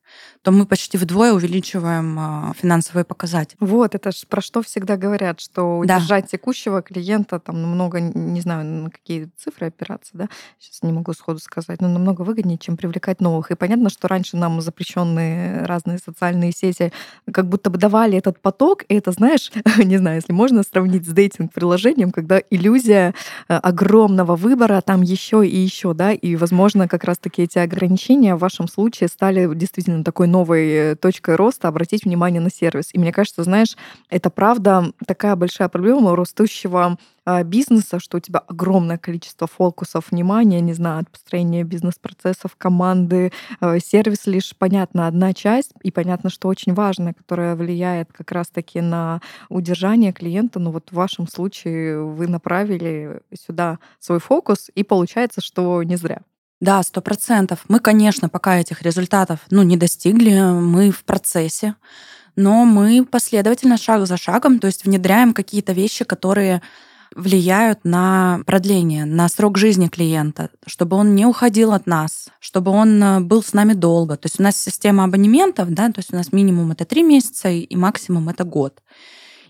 [0.41, 3.57] то мы почти вдвое увеличиваем а, финансовые показатели.
[3.59, 6.29] Вот, это же про что всегда говорят, что удержать да.
[6.29, 11.39] текущего клиента там намного, не знаю, на какие цифры опираться, да, сейчас не могу сходу
[11.39, 13.51] сказать, но намного выгоднее, чем привлекать новых.
[13.51, 16.91] И понятно, что раньше нам запрещенные разные социальные сети
[17.31, 21.09] как будто бы давали этот поток, и это, знаешь, не знаю, если можно сравнить с
[21.09, 23.13] дейтинг-приложением, когда иллюзия
[23.47, 28.39] э, огромного выбора, там еще и еще, да, и, возможно, как раз-таки эти ограничения в
[28.39, 32.89] вашем случае стали действительно такой новой э, точкой роста обратить внимание на сервис.
[32.93, 33.75] И мне кажется, знаешь,
[34.09, 40.59] это правда такая большая проблема растущего а, бизнеса, что у тебя огромное количество фокусов внимания,
[40.59, 46.47] не знаю, от построения бизнес-процессов, команды, э, сервис лишь, понятно, одна часть, и понятно, что
[46.47, 52.27] очень важная, которая влияет как раз-таки на удержание клиента, но вот в вашем случае вы
[52.27, 56.21] направили сюда свой фокус, и получается, что не зря.
[56.61, 57.65] Да, сто процентов.
[57.67, 61.75] Мы, конечно, пока этих результатов ну, не достигли, мы в процессе,
[62.35, 66.61] но мы последовательно, шаг за шагом, то есть внедряем какие-то вещи, которые
[67.15, 73.03] влияют на продление, на срок жизни клиента, чтобы он не уходил от нас, чтобы он
[73.03, 74.15] э, был с нами долго.
[74.15, 77.49] То есть у нас система абонементов, да, то есть у нас минимум это три месяца
[77.49, 78.81] и максимум это год.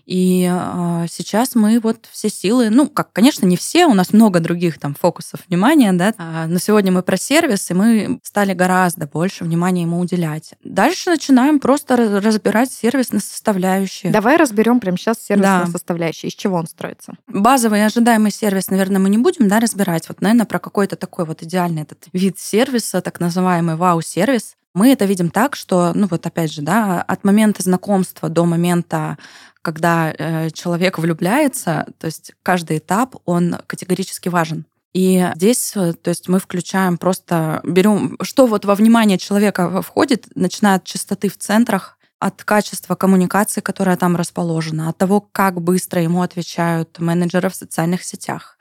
[0.06, 4.40] И э, сейчас мы вот все силы, ну, как, конечно, не все, у нас много
[4.40, 9.06] других там фокусов внимания, да, а, но сегодня мы про сервис, и мы стали гораздо
[9.06, 10.54] больше внимания ему уделять.
[10.64, 14.12] Дальше начинаем просто разбирать сервис на составляющие.
[14.12, 15.60] Давай разберем прямо сейчас сервис да.
[15.60, 16.28] на составляющие.
[16.30, 17.14] Из чего он строится?
[17.26, 20.08] Базовый ожидаемый сервис, наверное, мы не будем, да, разбирать.
[20.08, 24.56] Вот, наверное, про какой-то такой вот идеальный этот вид сервиса, так называемый вау-сервис.
[24.74, 29.18] Мы это видим так, что, ну вот опять же, да, от момента знакомства до момента
[29.62, 34.66] когда э, человек влюбляется, то есть каждый этап, он категорически важен.
[34.92, 40.26] И здесь, э, то есть мы включаем просто, берем, что вот во внимание человека входит,
[40.34, 46.00] начиная от чистоты в центрах, от качества коммуникации, которая там расположена, от того, как быстро
[46.00, 48.58] ему отвечают менеджеры в социальных сетях,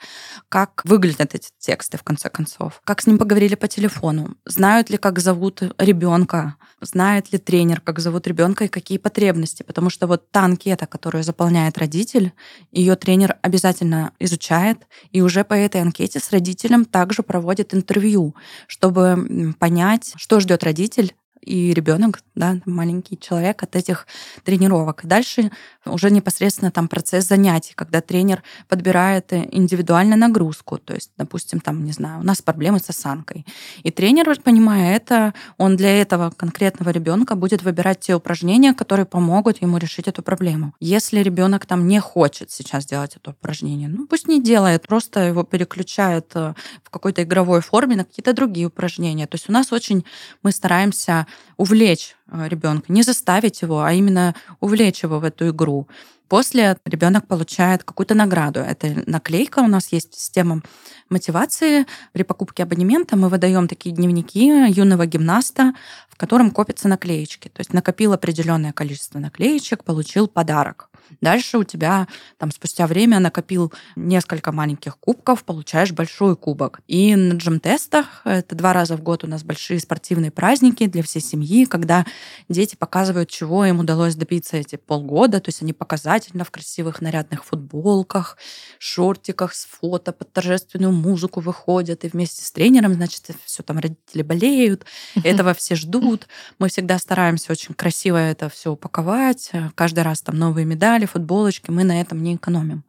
[0.49, 4.97] как выглядят эти тексты, в конце концов, как с ним поговорили по телефону, знают ли,
[4.97, 10.31] как зовут ребенка, знает ли тренер, как зовут ребенка и какие потребности, потому что вот
[10.31, 12.33] та анкета, которую заполняет родитель,
[12.71, 19.53] ее тренер обязательно изучает, и уже по этой анкете с родителем также проводит интервью, чтобы
[19.59, 24.07] понять, что ждет родитель и ребенок, да, маленький человек от этих
[24.43, 25.01] тренировок.
[25.03, 25.51] Дальше
[25.85, 30.77] уже непосредственно там процесс занятий, когда тренер подбирает индивидуальную нагрузку.
[30.77, 33.45] То есть, допустим, там, не знаю, у нас проблемы с осанкой.
[33.83, 39.61] И тренер, понимая это, он для этого конкретного ребенка будет выбирать те упражнения, которые помогут
[39.61, 40.73] ему решить эту проблему.
[40.79, 45.43] Если ребенок там не хочет сейчас делать это упражнение, ну пусть не делает, просто его
[45.43, 49.27] переключают э, в какой-то игровой форме на какие-то другие упражнения.
[49.27, 50.05] То есть у нас очень
[50.43, 51.27] мы стараемся
[51.57, 55.87] увлечь э, ребенка, не заставить его, а именно увлечь его в эту игру.
[56.31, 58.61] После ребенок получает какую-то награду.
[58.61, 59.59] Это наклейка.
[59.59, 60.61] У нас есть система
[61.09, 61.85] мотивации.
[62.13, 65.73] При покупке абонемента мы выдаем такие дневники юного гимнаста,
[66.07, 67.49] в котором копятся наклеечки.
[67.49, 70.87] То есть накопил определенное количество наклеечек, получил подарок.
[71.19, 76.79] Дальше у тебя там спустя время накопил несколько маленьких кубков, получаешь большой кубок.
[76.87, 81.21] И на джем-тестах, это два раза в год у нас большие спортивные праздники для всей
[81.21, 82.05] семьи, когда
[82.47, 85.41] дети показывают, чего им удалось добиться эти полгода.
[85.41, 85.73] То есть они
[86.21, 88.37] показательно в красивых нарядных футболках,
[88.79, 92.05] шортиках с фото под торжественную музыку выходят.
[92.05, 94.85] И вместе с тренером, значит, все там родители болеют,
[95.23, 96.27] этого все ждут.
[96.59, 99.51] Мы всегда стараемся очень красиво это все упаковать.
[99.75, 102.83] Каждый раз там новые медали, футболочки, мы на этом не экономим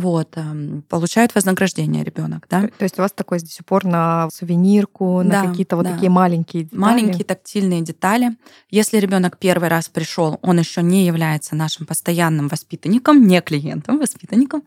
[0.00, 2.68] вот, эм, получает вознаграждение ребенок, да.
[2.78, 5.92] То есть у вас такой здесь упор на сувенирку, на да, какие-то вот да.
[5.94, 6.80] такие маленькие детали.
[6.80, 8.36] Маленькие тактильные детали.
[8.70, 14.62] Если ребенок первый раз пришел, он еще не является нашим постоянным воспитанником, не клиентом, воспитанником,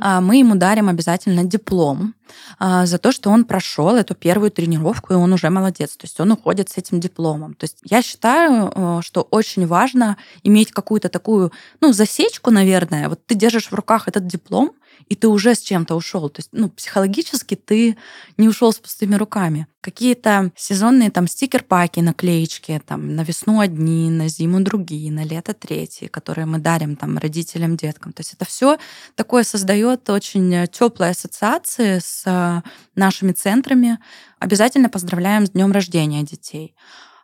[0.00, 2.14] а мы ему дарим обязательно диплом
[2.58, 5.96] за то, что он прошел эту первую тренировку, и он уже молодец.
[5.96, 7.54] То есть он уходит с этим дипломом.
[7.54, 13.08] То есть я считаю, э, что очень важно иметь какую-то такую, ну, засечку, наверное.
[13.08, 14.72] Вот ты держишь в руках этот диплом,
[15.08, 16.28] и ты уже с чем-то ушел.
[16.28, 17.96] То есть, ну, психологически ты
[18.36, 19.66] не ушел с пустыми руками.
[19.80, 26.06] Какие-то сезонные там стикер-паки, наклеечки, там на весну одни, на зиму другие, на лето третьи,
[26.06, 28.12] которые мы дарим там родителям, деткам.
[28.12, 28.78] То есть это все
[29.14, 32.62] такое создает очень теплые ассоциации с э,
[32.94, 33.98] нашими центрами.
[34.38, 36.74] Обязательно поздравляем с днем рождения детей.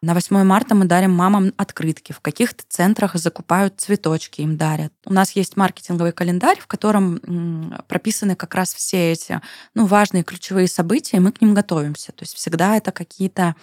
[0.05, 2.12] На 8 марта мы дарим мамам открытки.
[2.12, 4.93] В каких-то центрах закупают цветочки, им дарят.
[5.07, 9.40] У нас есть маркетинговый календарь, в котором прописаны как раз все эти
[9.73, 12.12] ну, важные ключевые события, и мы к ним готовимся.
[12.12, 13.57] То есть всегда это какие-то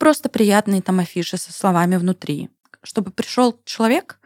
[0.00, 2.50] просто приятные там афиши со словами внутри.
[2.82, 4.18] Чтобы пришел человек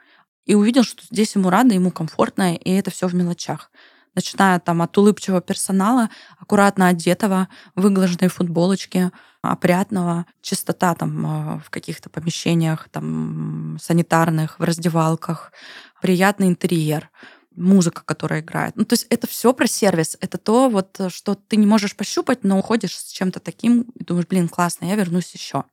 [0.47, 3.71] и увидел, что здесь ему рада, ему комфортно, и это все в мелочах
[4.15, 9.11] начиная там от улыбчивого персонала, аккуратно одетого, выглаженной футболочки,
[9.43, 15.53] опрятного, чистота там э, в каких-то помещениях там санитарных, в раздевалках,
[16.01, 17.11] приятный интерьер
[17.55, 18.77] музыка, которая играет.
[18.77, 20.17] Ну, то есть это все про сервис.
[20.21, 24.27] Это то, вот, что ты не можешь пощупать, но уходишь с чем-то таким и думаешь,
[24.27, 25.65] блин, классно, я вернусь еще.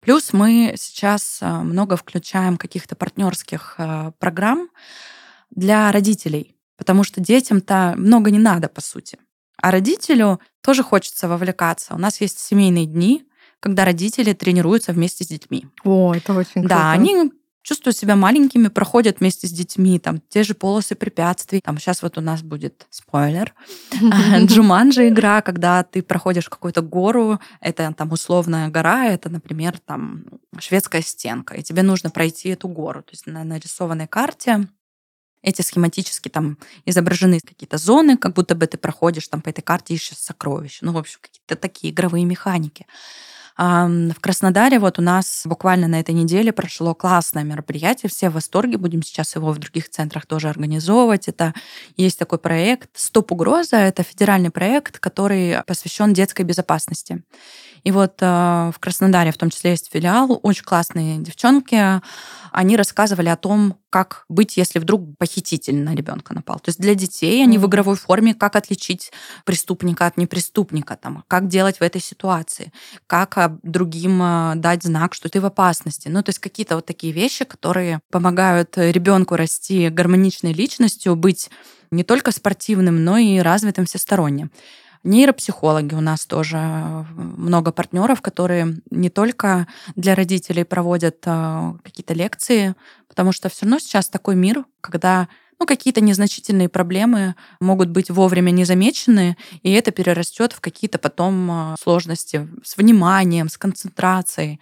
[0.00, 4.68] Плюс мы сейчас э, много включаем каких-то партнерских э, программ
[5.50, 6.56] для родителей.
[6.76, 9.18] Потому что детям-то много не надо, по сути.
[9.64, 11.94] А родителю тоже хочется вовлекаться.
[11.94, 13.26] У нас есть семейные дни,
[13.60, 15.66] когда родители тренируются вместе с детьми.
[15.84, 16.68] О, это очень круто.
[16.68, 21.62] Да, они чувствуют себя маленькими, проходят вместе с детьми, там, те же полосы препятствий.
[21.64, 23.54] Там сейчас вот у нас будет спойлер.
[24.44, 30.24] Джуманджи игра, когда ты проходишь какую-то гору, это там условная гора, это, например, там
[30.58, 33.00] шведская стенка, и тебе нужно пройти эту гору.
[33.00, 34.68] То есть на нарисованной карте
[35.44, 39.94] эти схематически там изображены какие-то зоны, как будто бы ты проходишь там по этой карте
[39.94, 40.84] ищешь сокровища.
[40.84, 42.86] Ну, в общем, какие-то такие игровые механики.
[43.56, 48.78] В Краснодаре вот у нас буквально на этой неделе прошло классное мероприятие, все в восторге,
[48.78, 51.28] будем сейчас его в других центрах тоже организовывать.
[51.28, 51.54] Это
[51.96, 57.22] есть такой проект «Стоп угроза», это федеральный проект, который посвящен детской безопасности.
[57.84, 62.00] И вот э, в Краснодаре в том числе есть филиал, очень классные девчонки,
[62.50, 66.60] они рассказывали о том, как быть, если вдруг похититель на ребенка напал.
[66.60, 67.60] То есть для детей они mm-hmm.
[67.60, 69.12] в игровой форме, как отличить
[69.44, 72.72] преступника от непреступника, там, как делать в этой ситуации,
[73.06, 76.08] как а, другим а, дать знак, что ты в опасности.
[76.08, 81.50] Ну, то есть какие-то вот такие вещи, которые помогают ребенку расти гармоничной личностью, быть
[81.90, 84.50] не только спортивным, но и развитым всесторонне.
[85.04, 92.14] Нейропсихологи у нас тоже э, много партнеров, которые не только для родителей проводят э, какие-то
[92.14, 92.74] лекции,
[93.06, 95.28] потому что все равно сейчас такой мир, когда
[95.58, 101.76] ну, какие-то незначительные проблемы могут быть вовремя незамечены, и это перерастет в какие-то потом э,
[101.80, 104.60] сложности с вниманием, с концентрацией.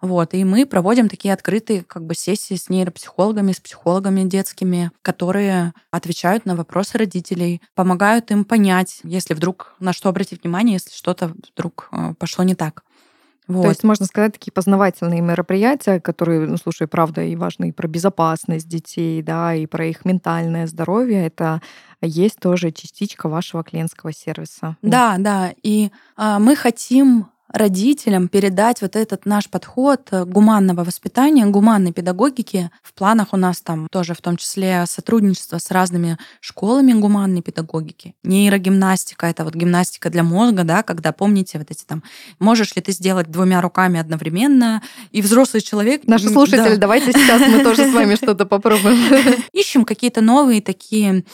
[0.00, 5.72] Вот, и мы проводим такие открытые как бы сессии с нейропсихологами, с психологами детскими, которые
[5.90, 11.32] отвечают на вопросы родителей, помогают им понять, если вдруг на что обратить внимание, если что-то
[11.54, 12.84] вдруг э, пошло не так.
[13.46, 13.62] Вот.
[13.62, 17.86] То есть можно сказать такие познавательные мероприятия, которые, ну, слушай, правда, и важны и про
[17.86, 21.26] безопасность детей, да, и про их ментальное здоровье.
[21.26, 21.60] Это
[22.00, 24.76] есть тоже частичка вашего клиентского сервиса.
[24.80, 25.52] Да, да.
[25.62, 32.70] И а, мы хотим родителям передать вот этот наш подход гуманного воспитания, гуманной педагогики.
[32.82, 38.14] В планах у нас там тоже в том числе сотрудничество с разными школами гуманной педагогики.
[38.22, 42.02] Нейрогимнастика— это вот гимнастика для мозга, да, когда, помните, вот эти там,
[42.38, 46.06] можешь ли ты сделать двумя руками одновременно, и взрослый человек...
[46.06, 46.76] Наши слушатели, да.
[46.76, 49.42] давайте сейчас мы тоже с вами что-то попробуем.
[49.52, 51.24] Ищем какие-то новые такие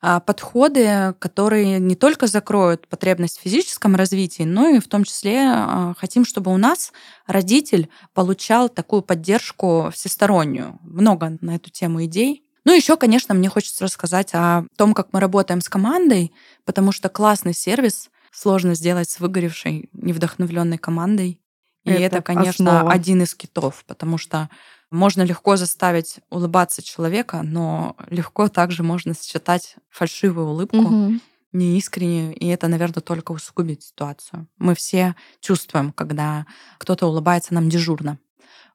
[0.00, 5.94] подходы, которые не только закроют потребность в физическом развитии, но и в том числе а,
[5.98, 6.92] хотим, чтобы у нас
[7.26, 10.78] родитель получал такую поддержку всестороннюю.
[10.82, 12.44] Много на эту тему идей.
[12.64, 16.32] Ну, еще, конечно, мне хочется рассказать о том, как мы работаем с командой,
[16.64, 21.40] потому что классный сервис сложно сделать с выгоревшей, невдохновленной командой.
[21.84, 22.92] И это, это конечно, основа.
[22.92, 24.50] один из китов, потому что
[24.90, 31.20] можно легко заставить улыбаться человека, но легко также можно считать фальшивую улыбку, угу.
[31.52, 34.46] неискреннюю, и это, наверное, только усугубит ситуацию.
[34.58, 36.46] Мы все чувствуем, когда
[36.78, 38.18] кто-то улыбается нам дежурно.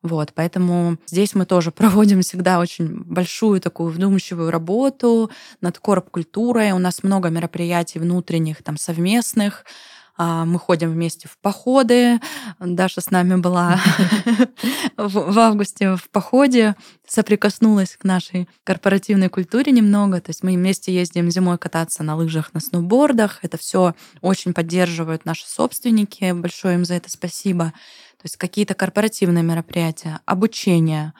[0.04, 6.74] Вот, поэтому здесь мы тоже проводим всегда очень большую такую вдумчивую работу над корп-культурой.
[6.74, 9.66] У нас много мероприятий внутренних, там, совместных,
[10.18, 12.20] мы ходим вместе в походы.
[12.60, 13.80] Даша с нами была
[14.98, 16.76] в августе в походе,
[17.08, 20.22] соприкоснулась к нашей корпоративной культуре немного.
[20.22, 23.40] То есть мы вместе ездим зимой кататься на лыжах, на сноубордах.
[23.42, 26.32] Это все очень поддерживают наши собственники.
[26.32, 27.74] Большое им за это спасибо.
[28.24, 31.14] То есть какие-то корпоративные мероприятия, обучение,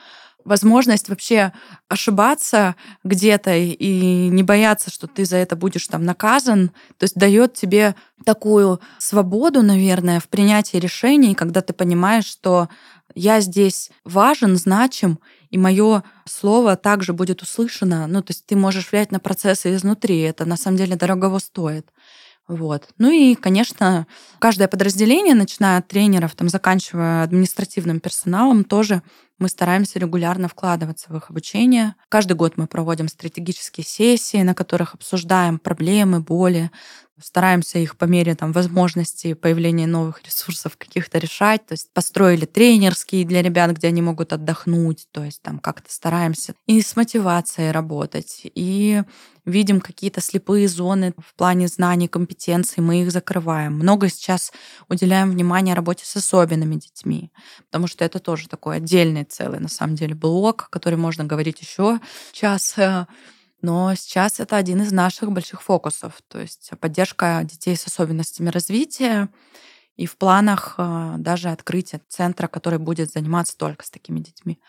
[0.46, 1.52] возможность вообще
[1.88, 7.54] ошибаться где-то и не бояться, что ты за это будешь там наказан, то есть дает
[7.54, 12.70] тебе такую свободу, наверное, в принятии решений, когда ты понимаешь, что
[13.16, 15.20] я здесь важен, значим,
[15.50, 18.08] и мое слово также будет услышано.
[18.08, 20.20] Ну, то есть ты можешь влиять на процессы изнутри.
[20.22, 21.88] Это на самом деле дорогого стоит.
[22.48, 22.90] Вот.
[22.98, 24.06] Ну и, конечно,
[24.40, 29.02] каждое подразделение, начиная от тренеров, там, заканчивая административным персоналом, тоже
[29.44, 31.96] мы стараемся регулярно вкладываться в их обучение.
[32.08, 36.72] Каждый год мы проводим стратегические сессии, на которых обсуждаем проблемы, боли,
[37.24, 41.66] стараемся их по мере там, возможности появления новых ресурсов каких-то решать.
[41.66, 45.08] То есть построили тренерские для ребят, где они могут отдохнуть.
[45.12, 49.02] То есть там как-то стараемся и с мотивацией работать, и
[49.46, 53.74] видим какие-то слепые зоны в плане знаний, компетенций, мы их закрываем.
[53.74, 54.52] Много сейчас
[54.90, 57.32] уделяем внимание работе с особенными детьми,
[57.66, 62.00] потому что это тоже такой отдельный целый, на самом деле, блок, который можно говорить еще
[62.32, 62.76] час
[63.64, 69.30] но сейчас это один из наших больших фокусов, то есть поддержка детей с особенностями развития
[69.96, 74.60] и в планах э, даже открытие центра, который будет заниматься только с такими детьми.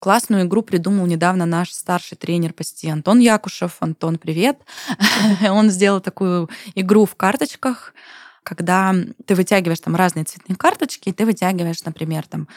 [0.00, 3.76] Классную игру придумал недавно наш старший тренер по сети Антон Якушев.
[3.78, 4.58] Антон, привет.
[5.48, 7.94] Он сделал такую игру в карточках,
[8.42, 8.92] когда
[9.24, 12.48] ты вытягиваешь там разные цветные карточки, и ты вытягиваешь, например, там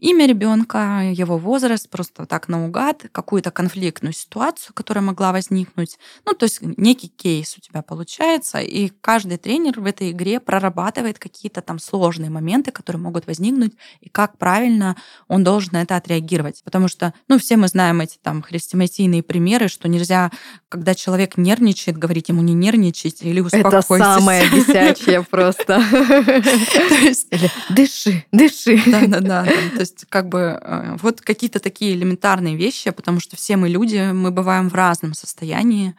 [0.00, 5.98] имя ребенка, его возраст, просто так наугад, какую-то конфликтную ситуацию, которая могла возникнуть.
[6.26, 11.18] Ну, то есть некий кейс у тебя получается, и каждый тренер в этой игре прорабатывает
[11.18, 14.96] какие-то там сложные моменты, которые могут возникнуть, и как правильно
[15.28, 16.62] он должен на это отреагировать.
[16.64, 20.30] Потому что, ну, все мы знаем эти там хрестоматийные примеры, что нельзя,
[20.68, 24.06] когда человек нервничает, говорить ему не нервничать или успокойтесь.
[24.06, 25.82] Это самое бесячее просто.
[27.70, 28.82] Дыши, дыши.
[28.86, 29.46] Да-да-да.
[29.84, 34.30] Есть как бы э, вот какие-то такие элементарные вещи, потому что все мы люди, мы
[34.30, 35.94] бываем в разном состоянии.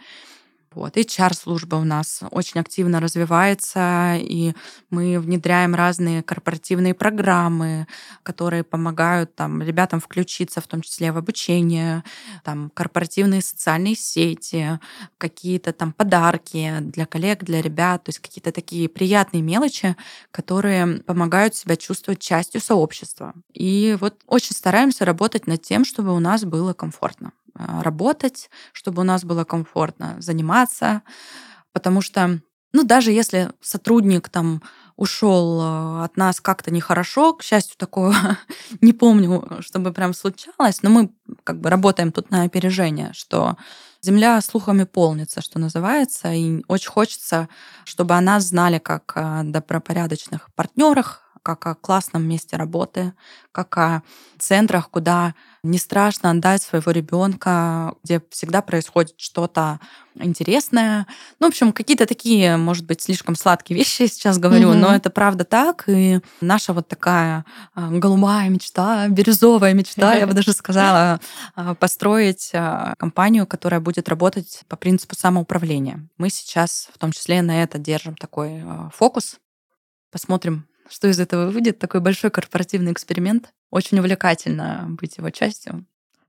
[0.76, 0.98] Вот.
[0.98, 4.54] HR-служба у нас очень активно развивается, и
[4.90, 7.88] мы внедряем разные корпоративные программы,
[8.24, 12.04] которые помогают там, ребятам включиться, в том числе в обучение,
[12.44, 14.80] там, корпоративные социальные сети,
[15.18, 19.96] какие-то там подарки для коллег, для ребят, то есть какие-то такие приятные мелочи,
[20.32, 23.34] которые помогают себя чувствовать частью сообщества.
[23.54, 27.32] И вот очень стараемся работать над тем, чтобы у нас было комфортно.
[27.58, 31.04] А, работать, чтобы у нас было комфортно заниматься,
[31.72, 32.42] потому что,
[32.74, 34.62] ну, даже если сотрудник там
[34.98, 38.14] ушел а, от нас как-то нехорошо, к счастью, такого
[38.82, 41.12] не помню, чтобы прям случалось, но мы
[41.44, 43.56] как бы работаем тут на опережение, что
[44.02, 47.48] земля слухами полнится, что называется, и очень хочется,
[47.86, 53.14] чтобы о нас знали как о добропорядочных партнерах, как о классном месте работы,
[53.52, 54.02] как о
[54.40, 59.80] центрах, куда не страшно отдать своего ребенка, где всегда происходит что-то
[60.16, 61.06] интересное.
[61.40, 64.78] Ну, в общем, какие-то такие, может быть, слишком сладкие вещи я сейчас говорю, mm-hmm.
[64.78, 65.84] но это правда так.
[65.88, 71.20] И наша вот такая а, голубая мечта, бирюзовая мечта, я бы даже сказала,
[71.54, 76.08] а, построить а, компанию, которая будет работать по принципу самоуправления.
[76.18, 79.38] Мы сейчас в том числе на это держим такой фокус.
[80.12, 81.80] Посмотрим, что из этого выйдет.
[81.80, 83.54] Такой большой корпоративный эксперимент.
[83.72, 85.86] Очень увлекательно быть его частью.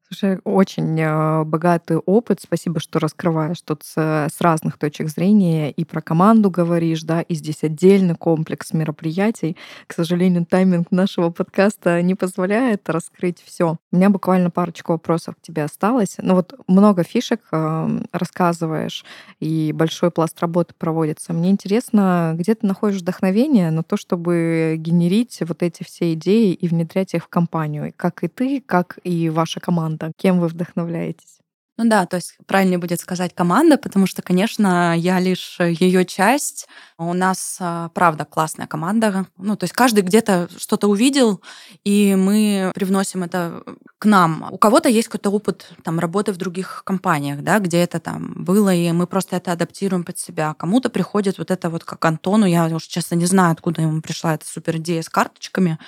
[0.09, 2.41] Слушай, очень э, богатый опыт.
[2.41, 5.73] Спасибо, что раскрываешь тут с, с разных точек зрения.
[5.73, 9.57] И про команду говоришь, да, и здесь отдельный комплекс мероприятий.
[9.89, 13.79] К сожалению, тайминг нашего подкаста не позволяет раскрыть все.
[13.97, 16.17] У меня буквально парочку вопросов к тебе осталось.
[16.19, 19.07] Ну вот много фишек э, рассказываешь,
[19.41, 21.33] и большой пласт работы проводится.
[21.33, 26.69] Мне интересно, где ты находишь вдохновение на то, чтобы генерить вот эти все идеи и
[26.69, 30.13] внедрять их в компанию, как и ты, как и ваша команда?
[30.19, 31.39] Кем вы вдохновляетесь?
[31.79, 36.69] Ну да, то есть правильнее будет сказать команда, потому что, конечно, я лишь ее часть.
[36.97, 39.27] У нас, а, правда, классная команда.
[39.37, 41.43] Ну, то есть каждый где-то что-то увидел,
[41.85, 43.63] и мы привносим это
[43.99, 44.49] к нам.
[44.51, 48.75] У кого-то есть какой-то опыт там, работы в других компаниях, да, где это там было,
[48.75, 50.55] и мы просто это адаптируем под себя.
[50.55, 54.35] Кому-то приходит вот это вот как Антону, я уж честно не знаю, откуда ему пришла
[54.35, 55.79] эта супер идея с карточками,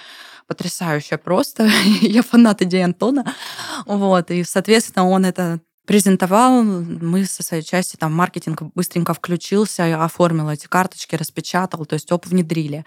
[0.46, 1.70] потрясающая просто.
[2.02, 3.24] Я фанат идеи Антона.
[3.86, 10.50] Вот, и, соответственно, он это презентовал, мы со своей части там маркетинг быстренько включился, оформил
[10.50, 12.84] эти карточки, распечатал, то есть оп, внедрили.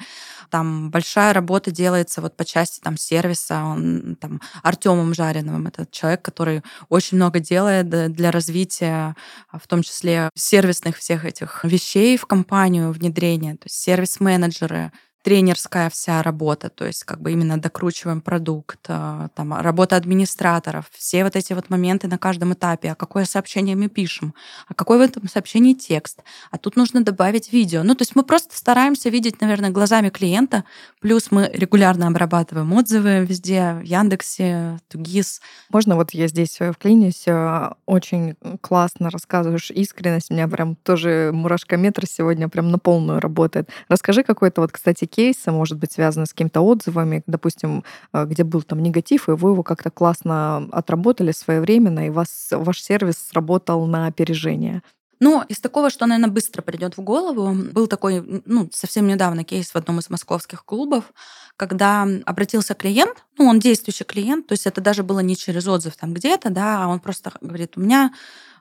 [0.52, 6.22] Там большая работа делается вот по части там сервиса, он там Артемом Жариновым, это человек,
[6.22, 9.16] который очень много делает для развития,
[9.52, 14.91] в том числе сервисных всех этих вещей в компанию, внедрения, то есть сервис-менеджеры,
[15.24, 21.24] тренерская вся работа, то есть как бы именно докручиваем продукт, а, там, работа администраторов, все
[21.24, 24.34] вот эти вот моменты на каждом этапе, а какое сообщение мы пишем,
[24.67, 27.84] а какой в этом сообщении текст, а тут нужно добавить видео.
[27.84, 30.63] Ну, то есть мы просто стараемся видеть, наверное, глазами клиента,
[31.01, 35.41] плюс мы регулярно обрабатываем отзывы везде, в Яндексе, Тугис.
[35.69, 42.07] Можно вот я здесь вклинюсь, э, очень классно рассказываешь, искренность, у меня прям тоже мурашкометр
[42.07, 43.69] сегодня прям на полную работает.
[43.88, 47.84] Расскажи какой-то вот, кстати, кейсы, может быть, связаны с какими-то отзывами, допустим,
[48.14, 52.82] э, где был там негатив, и вы его как-то классно отработали своевременно, и вас, ваш
[52.82, 54.82] сервис сработал на опережение.
[55.24, 59.70] Ну, из такого, что, наверное, быстро придет в голову, был такой, ну, совсем недавно кейс
[59.70, 61.14] в одном из московских клубов,
[61.57, 65.95] когда обратился клиент, ну, он действующий клиент, то есть это даже было не через отзыв
[65.95, 68.12] там где-то, да, а он просто говорит, у меня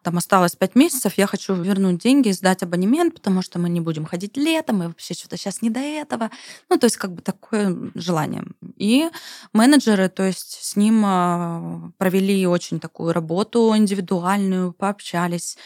[0.02, 4.04] там осталось 5 месяцев, я хочу вернуть деньги, сдать абонемент, потому что мы не будем
[4.04, 6.30] ходить летом, и вообще что-то сейчас не до этого.
[6.68, 8.44] Ну, то есть как бы такое желание.
[8.76, 9.08] И
[9.52, 15.56] менеджеры, то есть с ним а, провели очень такую работу индивидуальную, пообщались,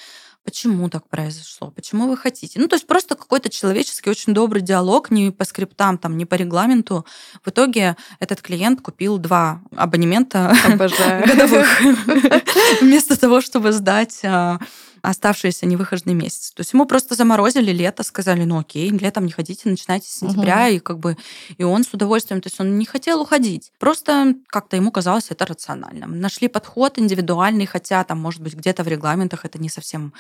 [0.45, 2.61] почему так произошло, почему вы хотите.
[2.61, 6.35] Ну, то есть просто какой-то человеческий, очень добрый диалог, не по скриптам, там, не по
[6.35, 7.07] регламенту.
[7.45, 11.67] В итоге этот клиент купил два абонемента годовых
[12.81, 14.59] вместо того, чтобы сдать а,
[15.05, 16.51] оставшиеся невыхоженный месяц.
[16.53, 20.67] То есть ему просто заморозили лето, сказали, ну окей, летом не ходите, начинайте с сентября,
[20.67, 20.75] угу.
[20.75, 21.17] и как бы
[21.59, 23.71] и он с удовольствием, то есть он не хотел уходить.
[23.79, 26.19] Просто как-то ему казалось это рациональным.
[26.19, 30.15] Нашли подход индивидуальный, хотя там, может быть, где-то в регламентах это не совсем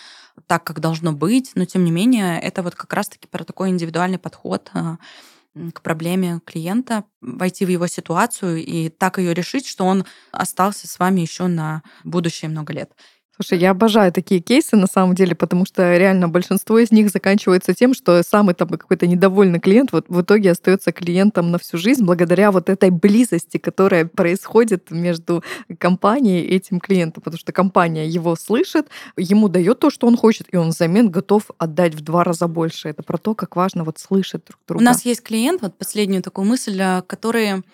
[0.47, 4.19] так, как должно быть, но тем не менее это вот как раз-таки про такой индивидуальный
[4.19, 4.99] подход а,
[5.73, 10.99] к проблеме клиента, войти в его ситуацию и так ее решить, что он остался с
[10.99, 12.93] вами еще на будущее много лет.
[13.37, 17.75] Слушай, я обожаю такие кейсы на самом деле, потому что реально большинство из них заканчивается
[17.75, 22.05] тем, что самый там какой-то недовольный клиент вот в итоге остается клиентом на всю жизнь
[22.05, 25.43] благодаря вот этой близости, которая происходит между
[25.79, 30.47] компанией и этим клиентом, потому что компания его слышит, ему дает то, что он хочет,
[30.53, 32.89] и он взамен готов отдать в два раза больше.
[32.89, 34.81] Это про то, как важно вот слышать друг друга.
[34.81, 37.65] У нас есть клиент, вот последнюю такую мысль, а, который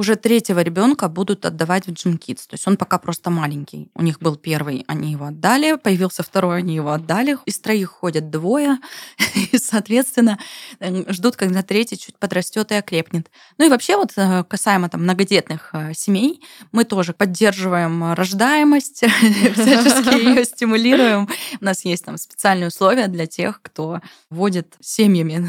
[0.00, 2.46] уже третьего ребенка будут отдавать в Gym Kids.
[2.48, 3.90] То есть он пока просто маленький.
[3.94, 7.36] У них был первый, они его отдали, появился второй, они его отдали.
[7.44, 8.78] Из троих ходят двое,
[9.52, 10.38] и, соответственно,
[10.80, 13.30] э, ждут, когда третий чуть подрастет и окрепнет.
[13.58, 16.40] Ну и вообще вот э, касаемо там многодетных э, семей,
[16.72, 19.04] мы тоже поддерживаем рождаемость,
[19.54, 21.28] всячески ее стимулируем.
[21.60, 25.46] У нас есть там специальные условия для тех, кто водит семьями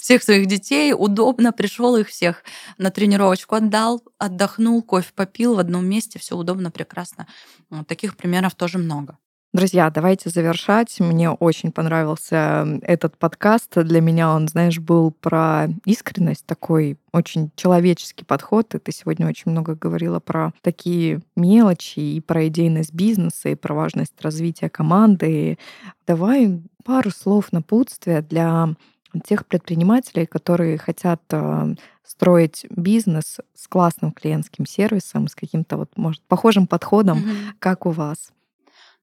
[0.00, 2.42] всех своих детей, удобно пришел их всех
[2.78, 7.26] на тренировочку отдал, отдохнул, кофе попил в одном месте, все удобно, прекрасно.
[7.70, 9.18] Вот таких примеров тоже много.
[9.52, 10.98] Друзья, давайте завершать.
[11.00, 13.72] Мне очень понравился этот подкаст.
[13.74, 18.74] Для меня он, знаешь, был про искренность, такой очень человеческий подход.
[18.74, 23.74] И ты сегодня очень много говорила про такие мелочи и про идейность бизнеса, и про
[23.74, 25.58] важность развития команды.
[26.06, 28.74] Давай пару слов напутствия для
[29.20, 36.22] тех предпринимателей, которые хотят э, строить бизнес с классным клиентским сервисом, с каким-то вот, может,
[36.22, 37.52] похожим подходом, mm-hmm.
[37.58, 38.30] как у вас?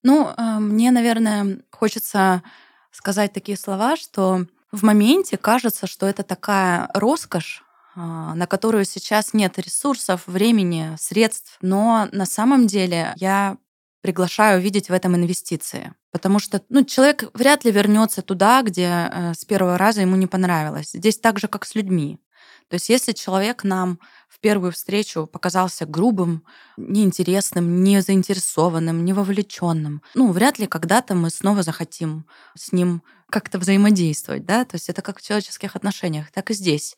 [0.03, 2.43] Ну, э, мне, наверное, хочется
[2.91, 7.63] сказать такие слова, что в моменте кажется, что это такая роскошь
[7.95, 13.57] а, на которую сейчас нет ресурсов, времени, средств, но на самом деле я
[14.01, 15.93] приглашаю видеть в этом инвестиции.
[16.13, 20.27] Потому что ну, человек вряд ли вернется туда, где э, с первого раза ему не
[20.27, 20.91] понравилось.
[20.93, 22.19] Здесь так же, как с людьми.
[22.69, 23.99] То есть если человек нам
[24.29, 26.43] в первую встречу показался грубым,
[26.77, 33.01] неинтересным, не заинтересованным, не вовлеченным, ну, вряд ли когда-то мы снова захотим с ним
[33.31, 36.95] как-то взаимодействовать, да, то есть это как в человеческих отношениях, так и здесь.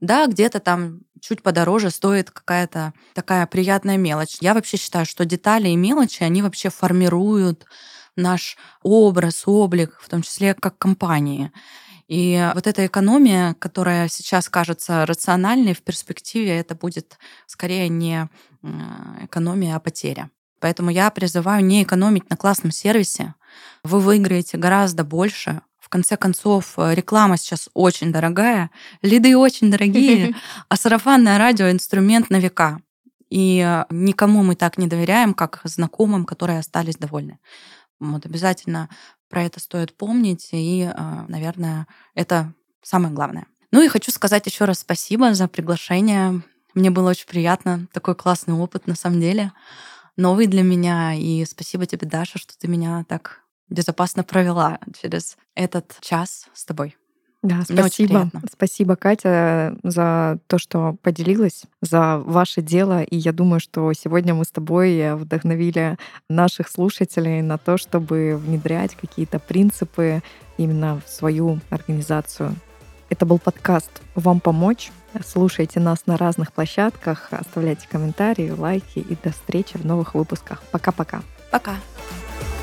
[0.00, 4.38] Да, где-то там чуть подороже стоит какая-то такая приятная мелочь.
[4.40, 7.66] Я вообще считаю, что детали и мелочи, они вообще формируют
[8.16, 11.52] наш образ, облик, в том числе как компании.
[12.08, 18.28] И вот эта экономия, которая сейчас кажется рациональной, в перспективе это будет скорее не
[19.22, 20.30] экономия, а потеря.
[20.60, 23.34] Поэтому я призываю не экономить на классном сервисе.
[23.84, 25.60] Вы выиграете гораздо больше.
[25.78, 28.70] В конце концов, реклама сейчас очень дорогая,
[29.02, 30.34] лиды очень дорогие,
[30.68, 32.80] а сарафанное радио— инструмент на века.
[33.30, 37.38] И никому мы так не доверяем, как знакомым, которые остались довольны.
[38.00, 38.88] Вот обязательно
[39.28, 43.46] про это стоит помнить, и, а, наверное, это самое главное.
[43.72, 46.42] Ну и хочу сказать еще раз спасибо за приглашение.
[46.74, 49.52] Мне было очень приятно, такой классный опыт на самом деле,
[50.16, 51.14] новый для меня.
[51.14, 56.96] И спасибо тебе, Даша, что ты меня так безопасно провела через этот час с тобой.
[57.42, 58.30] Да, спасибо.
[58.52, 63.02] Спасибо, Катя, за то, что поделилась, за ваше дело.
[63.02, 65.96] И я думаю, что сегодня мы с тобой вдохновили
[66.28, 70.22] наших слушателей на то, чтобы внедрять какие-то принципы
[70.58, 72.54] именно в свою организацию.
[73.08, 74.90] Это был подкаст «Вам помочь».
[75.24, 80.62] Слушайте нас на разных площадках, оставляйте комментарии, лайки и до встречи в новых выпусках.
[80.72, 81.22] Пока-пока.
[81.50, 81.72] Пока.
[81.72, 81.76] -пока.
[81.76, 82.55] Пока.